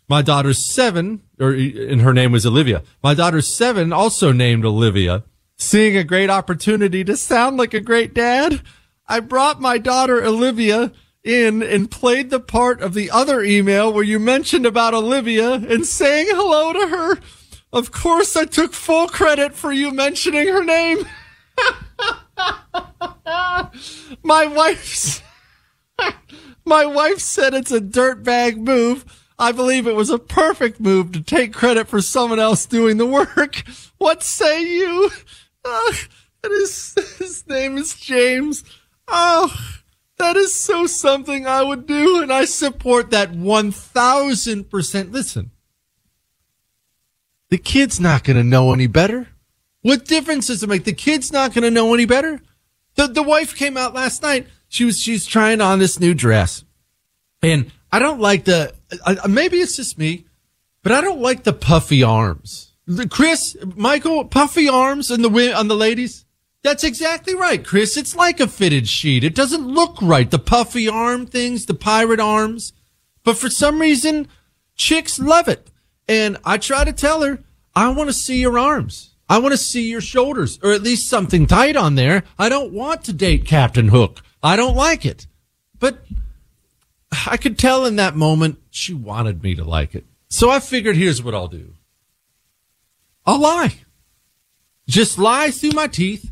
My 0.06 0.20
daughter's 0.20 0.70
seven, 0.70 1.22
or 1.40 1.52
and 1.52 2.00
her 2.02 2.12
name 2.12 2.32
was 2.32 2.46
Olivia. 2.46 2.82
My 3.02 3.14
daughter's 3.14 3.48
seven, 3.48 3.92
also 3.92 4.32
named 4.32 4.64
Olivia. 4.64 5.24
Seeing 5.56 5.96
a 5.96 6.04
great 6.04 6.30
opportunity 6.30 7.04
to 7.04 7.16
sound 7.16 7.56
like 7.56 7.74
a 7.74 7.80
great 7.80 8.14
dad, 8.14 8.62
I 9.06 9.20
brought 9.20 9.60
my 9.60 9.78
daughter 9.78 10.24
Olivia 10.24 10.92
in 11.22 11.62
and 11.62 11.90
played 11.90 12.30
the 12.30 12.40
part 12.40 12.80
of 12.80 12.94
the 12.94 13.10
other 13.10 13.42
email 13.42 13.92
where 13.92 14.04
you 14.04 14.18
mentioned 14.18 14.64
about 14.64 14.94
Olivia 14.94 15.54
and 15.54 15.84
saying 15.84 16.26
hello 16.30 16.72
to 16.72 16.88
her. 16.88 17.18
Of 17.72 17.92
course, 17.92 18.36
I 18.36 18.46
took 18.46 18.72
full 18.72 19.06
credit 19.08 19.54
for 19.54 19.72
you 19.72 19.92
mentioning 19.92 20.48
her 20.48 20.64
name. 20.64 20.98
my 24.22 24.46
wife's 24.46 25.22
my 26.64 26.86
wife 26.86 27.18
said 27.18 27.54
it's 27.54 27.70
a 27.70 27.80
dirtbag 27.80 28.56
move. 28.56 29.04
I 29.40 29.52
believe 29.52 29.86
it 29.86 29.96
was 29.96 30.10
a 30.10 30.18
perfect 30.18 30.80
move 30.80 31.12
to 31.12 31.22
take 31.22 31.54
credit 31.54 31.88
for 31.88 32.02
someone 32.02 32.38
else 32.38 32.66
doing 32.66 32.98
the 32.98 33.06
work. 33.06 33.62
What 33.96 34.22
say 34.22 34.62
you? 34.62 35.10
Uh, 35.62 35.92
his, 36.42 36.94
his 37.18 37.46
name 37.46 37.76
is 37.76 37.94
James. 37.94 38.64
Oh, 39.06 39.54
that 40.16 40.36
is 40.36 40.54
so 40.54 40.86
something 40.86 41.46
I 41.46 41.62
would 41.62 41.86
do, 41.86 42.22
and 42.22 42.32
I 42.32 42.46
support 42.46 43.10
that 43.10 43.32
1000%. 43.32 45.12
Listen, 45.12 45.50
the 47.50 47.58
kid's 47.58 48.00
not 48.00 48.24
going 48.24 48.38
to 48.38 48.42
know 48.42 48.72
any 48.72 48.86
better. 48.86 49.28
What 49.82 50.06
difference 50.06 50.46
does 50.46 50.62
it 50.62 50.68
make? 50.70 50.84
The 50.84 50.94
kid's 50.94 51.30
not 51.30 51.52
going 51.52 51.64
to 51.64 51.70
know 51.70 51.92
any 51.92 52.06
better. 52.06 52.40
The, 52.94 53.06
the 53.06 53.22
wife 53.22 53.54
came 53.54 53.76
out 53.76 53.92
last 53.92 54.22
night. 54.22 54.46
She 54.68 54.86
was, 54.86 54.98
she's 54.98 55.26
trying 55.26 55.60
on 55.60 55.78
this 55.78 56.00
new 56.00 56.14
dress. 56.14 56.64
And 57.42 57.70
I 57.92 57.98
don't 57.98 58.20
like 58.20 58.44
the, 58.44 58.74
uh, 59.04 59.28
maybe 59.28 59.58
it's 59.58 59.76
just 59.76 59.98
me, 59.98 60.26
but 60.82 60.92
I 60.92 61.00
don't 61.00 61.20
like 61.20 61.44
the 61.44 61.52
puffy 61.52 62.02
arms. 62.02 62.72
The, 62.86 63.08
Chris, 63.08 63.56
Michael, 63.76 64.24
puffy 64.24 64.68
arms 64.68 65.10
on 65.10 65.22
the, 65.22 65.54
on 65.54 65.68
the 65.68 65.76
ladies. 65.76 66.24
That's 66.62 66.84
exactly 66.84 67.34
right, 67.34 67.64
Chris. 67.64 67.96
It's 67.96 68.14
like 68.14 68.38
a 68.38 68.46
fitted 68.46 68.86
sheet. 68.86 69.24
It 69.24 69.34
doesn't 69.34 69.66
look 69.66 70.00
right. 70.02 70.30
The 70.30 70.38
puffy 70.38 70.88
arm 70.88 71.26
things, 71.26 71.66
the 71.66 71.74
pirate 71.74 72.20
arms. 72.20 72.72
But 73.24 73.38
for 73.38 73.48
some 73.48 73.80
reason, 73.80 74.28
chicks 74.76 75.18
love 75.18 75.48
it. 75.48 75.70
And 76.06 76.36
I 76.44 76.58
try 76.58 76.84
to 76.84 76.92
tell 76.92 77.22
her, 77.22 77.42
I 77.74 77.88
want 77.90 78.08
to 78.08 78.14
see 78.14 78.40
your 78.40 78.58
arms. 78.58 79.14
I 79.28 79.38
want 79.38 79.52
to 79.52 79.58
see 79.58 79.88
your 79.88 80.00
shoulders 80.00 80.58
or 80.62 80.72
at 80.72 80.82
least 80.82 81.08
something 81.08 81.46
tight 81.46 81.76
on 81.76 81.94
there. 81.94 82.24
I 82.38 82.48
don't 82.48 82.72
want 82.72 83.04
to 83.04 83.12
date 83.12 83.46
Captain 83.46 83.88
Hook. 83.88 84.22
I 84.42 84.56
don't 84.56 84.74
like 84.74 85.06
it. 85.06 85.26
But 85.78 86.04
I 87.26 87.36
could 87.36 87.58
tell 87.58 87.84
in 87.86 87.96
that 87.96 88.16
moment 88.16 88.58
she 88.70 88.94
wanted 88.94 89.42
me 89.42 89.54
to 89.54 89.64
like 89.64 89.94
it. 89.94 90.04
So 90.28 90.50
I 90.50 90.60
figured 90.60 90.96
here's 90.96 91.22
what 91.22 91.34
I'll 91.34 91.48
do. 91.48 91.74
I'll 93.26 93.40
lie. 93.40 93.74
Just 94.86 95.18
lie 95.18 95.50
through 95.50 95.70
my 95.70 95.86
teeth, 95.86 96.30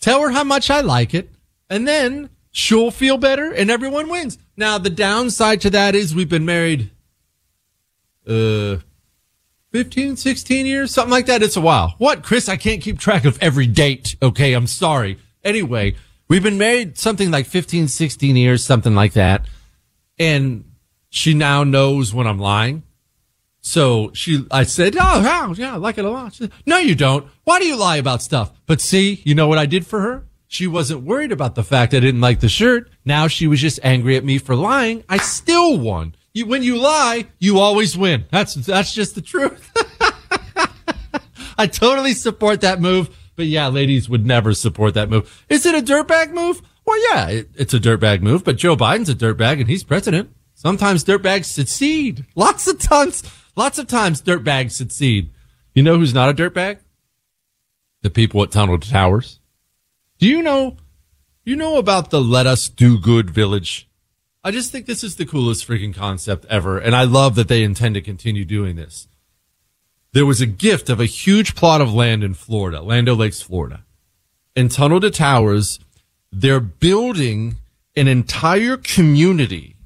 tell 0.00 0.20
her 0.22 0.30
how 0.30 0.44
much 0.44 0.70
I 0.70 0.80
like 0.80 1.14
it, 1.14 1.30
and 1.68 1.86
then 1.86 2.30
she'll 2.50 2.90
feel 2.90 3.18
better 3.18 3.52
and 3.52 3.70
everyone 3.70 4.08
wins. 4.08 4.38
Now, 4.56 4.78
the 4.78 4.90
downside 4.90 5.60
to 5.62 5.70
that 5.70 5.94
is 5.94 6.14
we've 6.14 6.28
been 6.28 6.44
married, 6.44 6.90
uh, 8.26 8.78
15, 9.72 10.16
16 10.16 10.66
years, 10.66 10.92
something 10.92 11.10
like 11.10 11.26
that. 11.26 11.42
It's 11.42 11.56
a 11.56 11.60
while. 11.60 11.94
What, 11.98 12.24
Chris? 12.24 12.48
I 12.48 12.56
can't 12.56 12.82
keep 12.82 12.98
track 12.98 13.24
of 13.24 13.38
every 13.40 13.66
date. 13.66 14.16
Okay. 14.20 14.52
I'm 14.54 14.66
sorry. 14.66 15.18
Anyway, 15.44 15.94
we've 16.28 16.42
been 16.42 16.58
married 16.58 16.98
something 16.98 17.30
like 17.30 17.46
15, 17.46 17.86
16 17.86 18.36
years, 18.36 18.64
something 18.64 18.94
like 18.94 19.12
that. 19.12 19.46
And 20.20 20.70
she 21.08 21.34
now 21.34 21.64
knows 21.64 22.14
when 22.14 22.28
I'm 22.28 22.38
lying. 22.38 22.84
So 23.62 24.10
she, 24.14 24.46
I 24.50 24.62
said, 24.62 24.96
Oh, 24.98 25.54
yeah, 25.56 25.74
I 25.74 25.76
like 25.76 25.98
it 25.98 26.04
a 26.04 26.10
lot. 26.10 26.34
Said, 26.34 26.52
no, 26.66 26.78
you 26.78 26.94
don't. 26.94 27.26
Why 27.44 27.58
do 27.58 27.66
you 27.66 27.76
lie 27.76 27.96
about 27.96 28.22
stuff? 28.22 28.52
But 28.66 28.80
see, 28.80 29.20
you 29.24 29.34
know 29.34 29.48
what 29.48 29.58
I 29.58 29.66
did 29.66 29.86
for 29.86 30.00
her? 30.00 30.26
She 30.46 30.66
wasn't 30.66 31.02
worried 31.02 31.32
about 31.32 31.54
the 31.54 31.62
fact 31.62 31.94
I 31.94 32.00
didn't 32.00 32.20
like 32.20 32.40
the 32.40 32.48
shirt. 32.48 32.90
Now 33.04 33.28
she 33.28 33.46
was 33.46 33.60
just 33.60 33.80
angry 33.82 34.16
at 34.16 34.24
me 34.24 34.38
for 34.38 34.56
lying. 34.56 35.04
I 35.08 35.18
still 35.18 35.78
won. 35.78 36.14
You, 36.32 36.46
when 36.46 36.62
you 36.62 36.78
lie, 36.78 37.26
you 37.38 37.58
always 37.58 37.96
win. 37.96 38.24
That's, 38.30 38.54
that's 38.54 38.94
just 38.94 39.14
the 39.14 39.20
truth. 39.20 39.70
I 41.58 41.66
totally 41.66 42.14
support 42.14 42.62
that 42.62 42.80
move. 42.80 43.16
But 43.36 43.46
yeah, 43.46 43.68
ladies 43.68 44.08
would 44.08 44.26
never 44.26 44.54
support 44.54 44.94
that 44.94 45.08
move. 45.08 45.44
Is 45.48 45.64
it 45.66 45.74
a 45.74 45.82
dirtbag 45.82 46.32
move? 46.32 46.62
Well, 46.90 47.14
yeah, 47.14 47.28
it, 47.28 47.50
it's 47.54 47.72
a 47.72 47.78
dirtbag 47.78 48.20
move, 48.20 48.42
but 48.42 48.56
Joe 48.56 48.76
Biden's 48.76 49.08
a 49.08 49.14
dirtbag 49.14 49.60
and 49.60 49.68
he's 49.68 49.84
president. 49.84 50.34
Sometimes 50.54 51.04
dirtbags 51.04 51.44
succeed. 51.44 52.26
Lots 52.34 52.66
of 52.66 52.80
times, 52.80 53.22
lots 53.54 53.78
of 53.78 53.86
times 53.86 54.20
dirtbags 54.20 54.72
succeed. 54.72 55.30
You 55.72 55.84
know 55.84 55.96
who's 55.96 56.12
not 56.12 56.30
a 56.30 56.34
dirtbag? 56.34 56.78
The 58.02 58.10
people 58.10 58.42
at 58.42 58.50
Tunnel 58.50 58.76
to 58.76 58.90
Towers. 58.90 59.38
Do 60.18 60.26
you 60.26 60.42
know, 60.42 60.78
you 61.44 61.54
know 61.54 61.76
about 61.78 62.10
the 62.10 62.20
Let 62.20 62.48
Us 62.48 62.68
Do 62.68 62.98
Good 62.98 63.30
Village? 63.30 63.88
I 64.42 64.50
just 64.50 64.72
think 64.72 64.86
this 64.86 65.04
is 65.04 65.14
the 65.14 65.26
coolest 65.26 65.68
freaking 65.68 65.94
concept 65.94 66.44
ever. 66.46 66.76
And 66.76 66.96
I 66.96 67.04
love 67.04 67.36
that 67.36 67.46
they 67.46 67.62
intend 67.62 67.94
to 67.94 68.00
continue 68.00 68.44
doing 68.44 68.74
this. 68.74 69.06
There 70.12 70.26
was 70.26 70.40
a 70.40 70.46
gift 70.46 70.90
of 70.90 70.98
a 70.98 71.06
huge 71.06 71.54
plot 71.54 71.80
of 71.80 71.94
land 71.94 72.24
in 72.24 72.34
Florida, 72.34 72.82
Land 72.82 73.06
Lakes, 73.06 73.40
Florida. 73.40 73.84
In 74.56 74.68
Tunnel 74.68 75.00
to 75.02 75.10
Towers, 75.12 75.78
they're 76.32 76.60
building 76.60 77.56
an 77.96 78.08
entire 78.08 78.76
community 78.76 79.76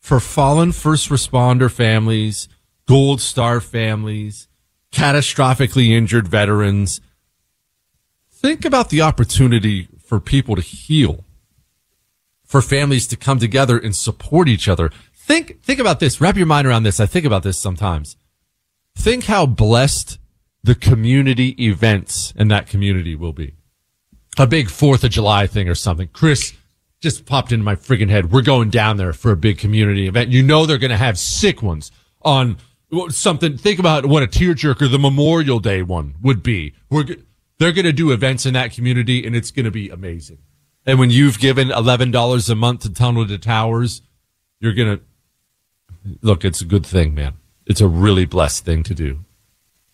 for 0.00 0.20
fallen 0.20 0.72
first 0.72 1.08
responder 1.08 1.70
families, 1.70 2.48
gold 2.86 3.20
star 3.20 3.60
families, 3.60 4.48
catastrophically 4.92 5.90
injured 5.90 6.28
veterans. 6.28 7.00
Think 8.30 8.64
about 8.64 8.90
the 8.90 9.00
opportunity 9.00 9.88
for 10.04 10.20
people 10.20 10.56
to 10.56 10.62
heal 10.62 11.24
for 12.44 12.60
families 12.60 13.06
to 13.08 13.16
come 13.16 13.38
together 13.38 13.78
and 13.78 13.96
support 13.96 14.48
each 14.48 14.68
other. 14.68 14.90
Think, 15.14 15.62
think 15.62 15.80
about 15.80 15.98
this. 15.98 16.20
Wrap 16.20 16.36
your 16.36 16.46
mind 16.46 16.66
around 16.66 16.82
this. 16.82 17.00
I 17.00 17.06
think 17.06 17.24
about 17.24 17.42
this 17.42 17.58
sometimes. 17.58 18.16
Think 18.94 19.24
how 19.24 19.46
blessed 19.46 20.18
the 20.62 20.74
community 20.74 21.50
events 21.62 22.32
in 22.36 22.48
that 22.48 22.68
community 22.68 23.14
will 23.14 23.32
be. 23.32 23.54
A 24.38 24.46
big 24.46 24.68
Fourth 24.70 25.04
of 25.04 25.10
July 25.10 25.46
thing 25.46 25.68
or 25.68 25.74
something. 25.74 26.08
Chris 26.12 26.54
just 27.00 27.26
popped 27.26 27.52
into 27.52 27.64
my 27.64 27.76
friggin' 27.76 28.08
head. 28.08 28.32
We're 28.32 28.42
going 28.42 28.70
down 28.70 28.96
there 28.96 29.12
for 29.12 29.30
a 29.30 29.36
big 29.36 29.58
community 29.58 30.08
event. 30.08 30.30
You 30.30 30.42
know 30.42 30.66
they're 30.66 30.78
going 30.78 30.90
to 30.90 30.96
have 30.96 31.18
sick 31.18 31.62
ones 31.62 31.92
on 32.22 32.56
something. 33.10 33.56
Think 33.58 33.78
about 33.78 34.06
what 34.06 34.22
a 34.22 34.26
tearjerker 34.26 34.90
the 34.90 34.98
Memorial 34.98 35.60
Day 35.60 35.82
one 35.82 36.14
would 36.22 36.42
be. 36.42 36.74
We're 36.90 37.04
they're 37.58 37.72
going 37.72 37.84
to 37.84 37.92
do 37.92 38.10
events 38.10 38.46
in 38.46 38.54
that 38.54 38.72
community, 38.72 39.24
and 39.24 39.36
it's 39.36 39.50
going 39.50 39.64
to 39.64 39.70
be 39.70 39.88
amazing. 39.88 40.38
And 40.86 40.98
when 40.98 41.10
you've 41.10 41.38
given 41.38 41.68
$11 41.68 42.50
a 42.50 42.54
month 42.54 42.80
to 42.80 42.92
Tunnel 42.92 43.26
to 43.26 43.38
Towers, 43.38 44.02
you're 44.60 44.74
going 44.74 44.98
to 44.98 45.04
look, 46.20 46.44
it's 46.44 46.60
a 46.60 46.66
good 46.66 46.84
thing, 46.84 47.14
man. 47.14 47.34
It's 47.66 47.80
a 47.80 47.88
really 47.88 48.26
blessed 48.26 48.64
thing 48.64 48.82
to 48.84 48.94
do. 48.94 49.20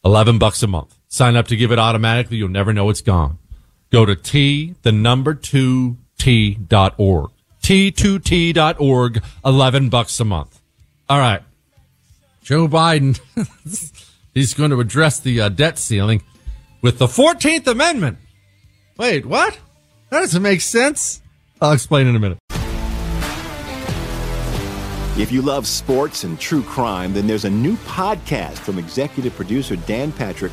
11 0.04 0.38
bucks 0.38 0.62
a 0.62 0.66
month. 0.66 0.96
Sign 1.08 1.36
up 1.36 1.46
to 1.48 1.56
give 1.56 1.70
it 1.70 1.78
automatically. 1.78 2.38
You'll 2.38 2.48
never 2.48 2.72
know 2.72 2.90
it's 2.90 3.02
gone. 3.02 3.38
Go 3.90 4.04
to 4.04 4.14
T, 4.14 4.74
the 4.82 4.92
number 4.92 5.34
two 5.34 5.96
T 6.18 6.54
dot 6.54 6.94
org. 6.96 7.30
T2T 7.62 8.54
dot 8.54 8.80
org. 8.80 9.22
11 9.44 9.88
bucks 9.88 10.18
a 10.20 10.24
month. 10.24 10.60
All 11.08 11.18
right. 11.18 11.42
Joe 12.42 12.68
Biden, 12.68 13.20
he's 14.34 14.54
going 14.54 14.70
to 14.70 14.80
address 14.80 15.20
the 15.20 15.40
uh, 15.40 15.48
debt 15.48 15.78
ceiling 15.78 16.22
with 16.82 16.98
the 16.98 17.06
14th 17.06 17.66
Amendment. 17.66 18.18
Wait, 18.96 19.26
what? 19.26 19.58
That 20.10 20.20
doesn't 20.20 20.42
make 20.42 20.60
sense. 20.60 21.20
I'll 21.60 21.72
explain 21.72 22.06
in 22.06 22.16
a 22.16 22.18
minute. 22.18 22.38
If 25.18 25.30
you 25.30 25.42
love 25.42 25.66
sports 25.66 26.24
and 26.24 26.40
true 26.40 26.62
crime, 26.62 27.12
then 27.12 27.26
there's 27.26 27.44
a 27.44 27.50
new 27.50 27.76
podcast 27.78 28.58
from 28.58 28.78
executive 28.78 29.34
producer 29.34 29.76
Dan 29.76 30.12
Patrick 30.12 30.52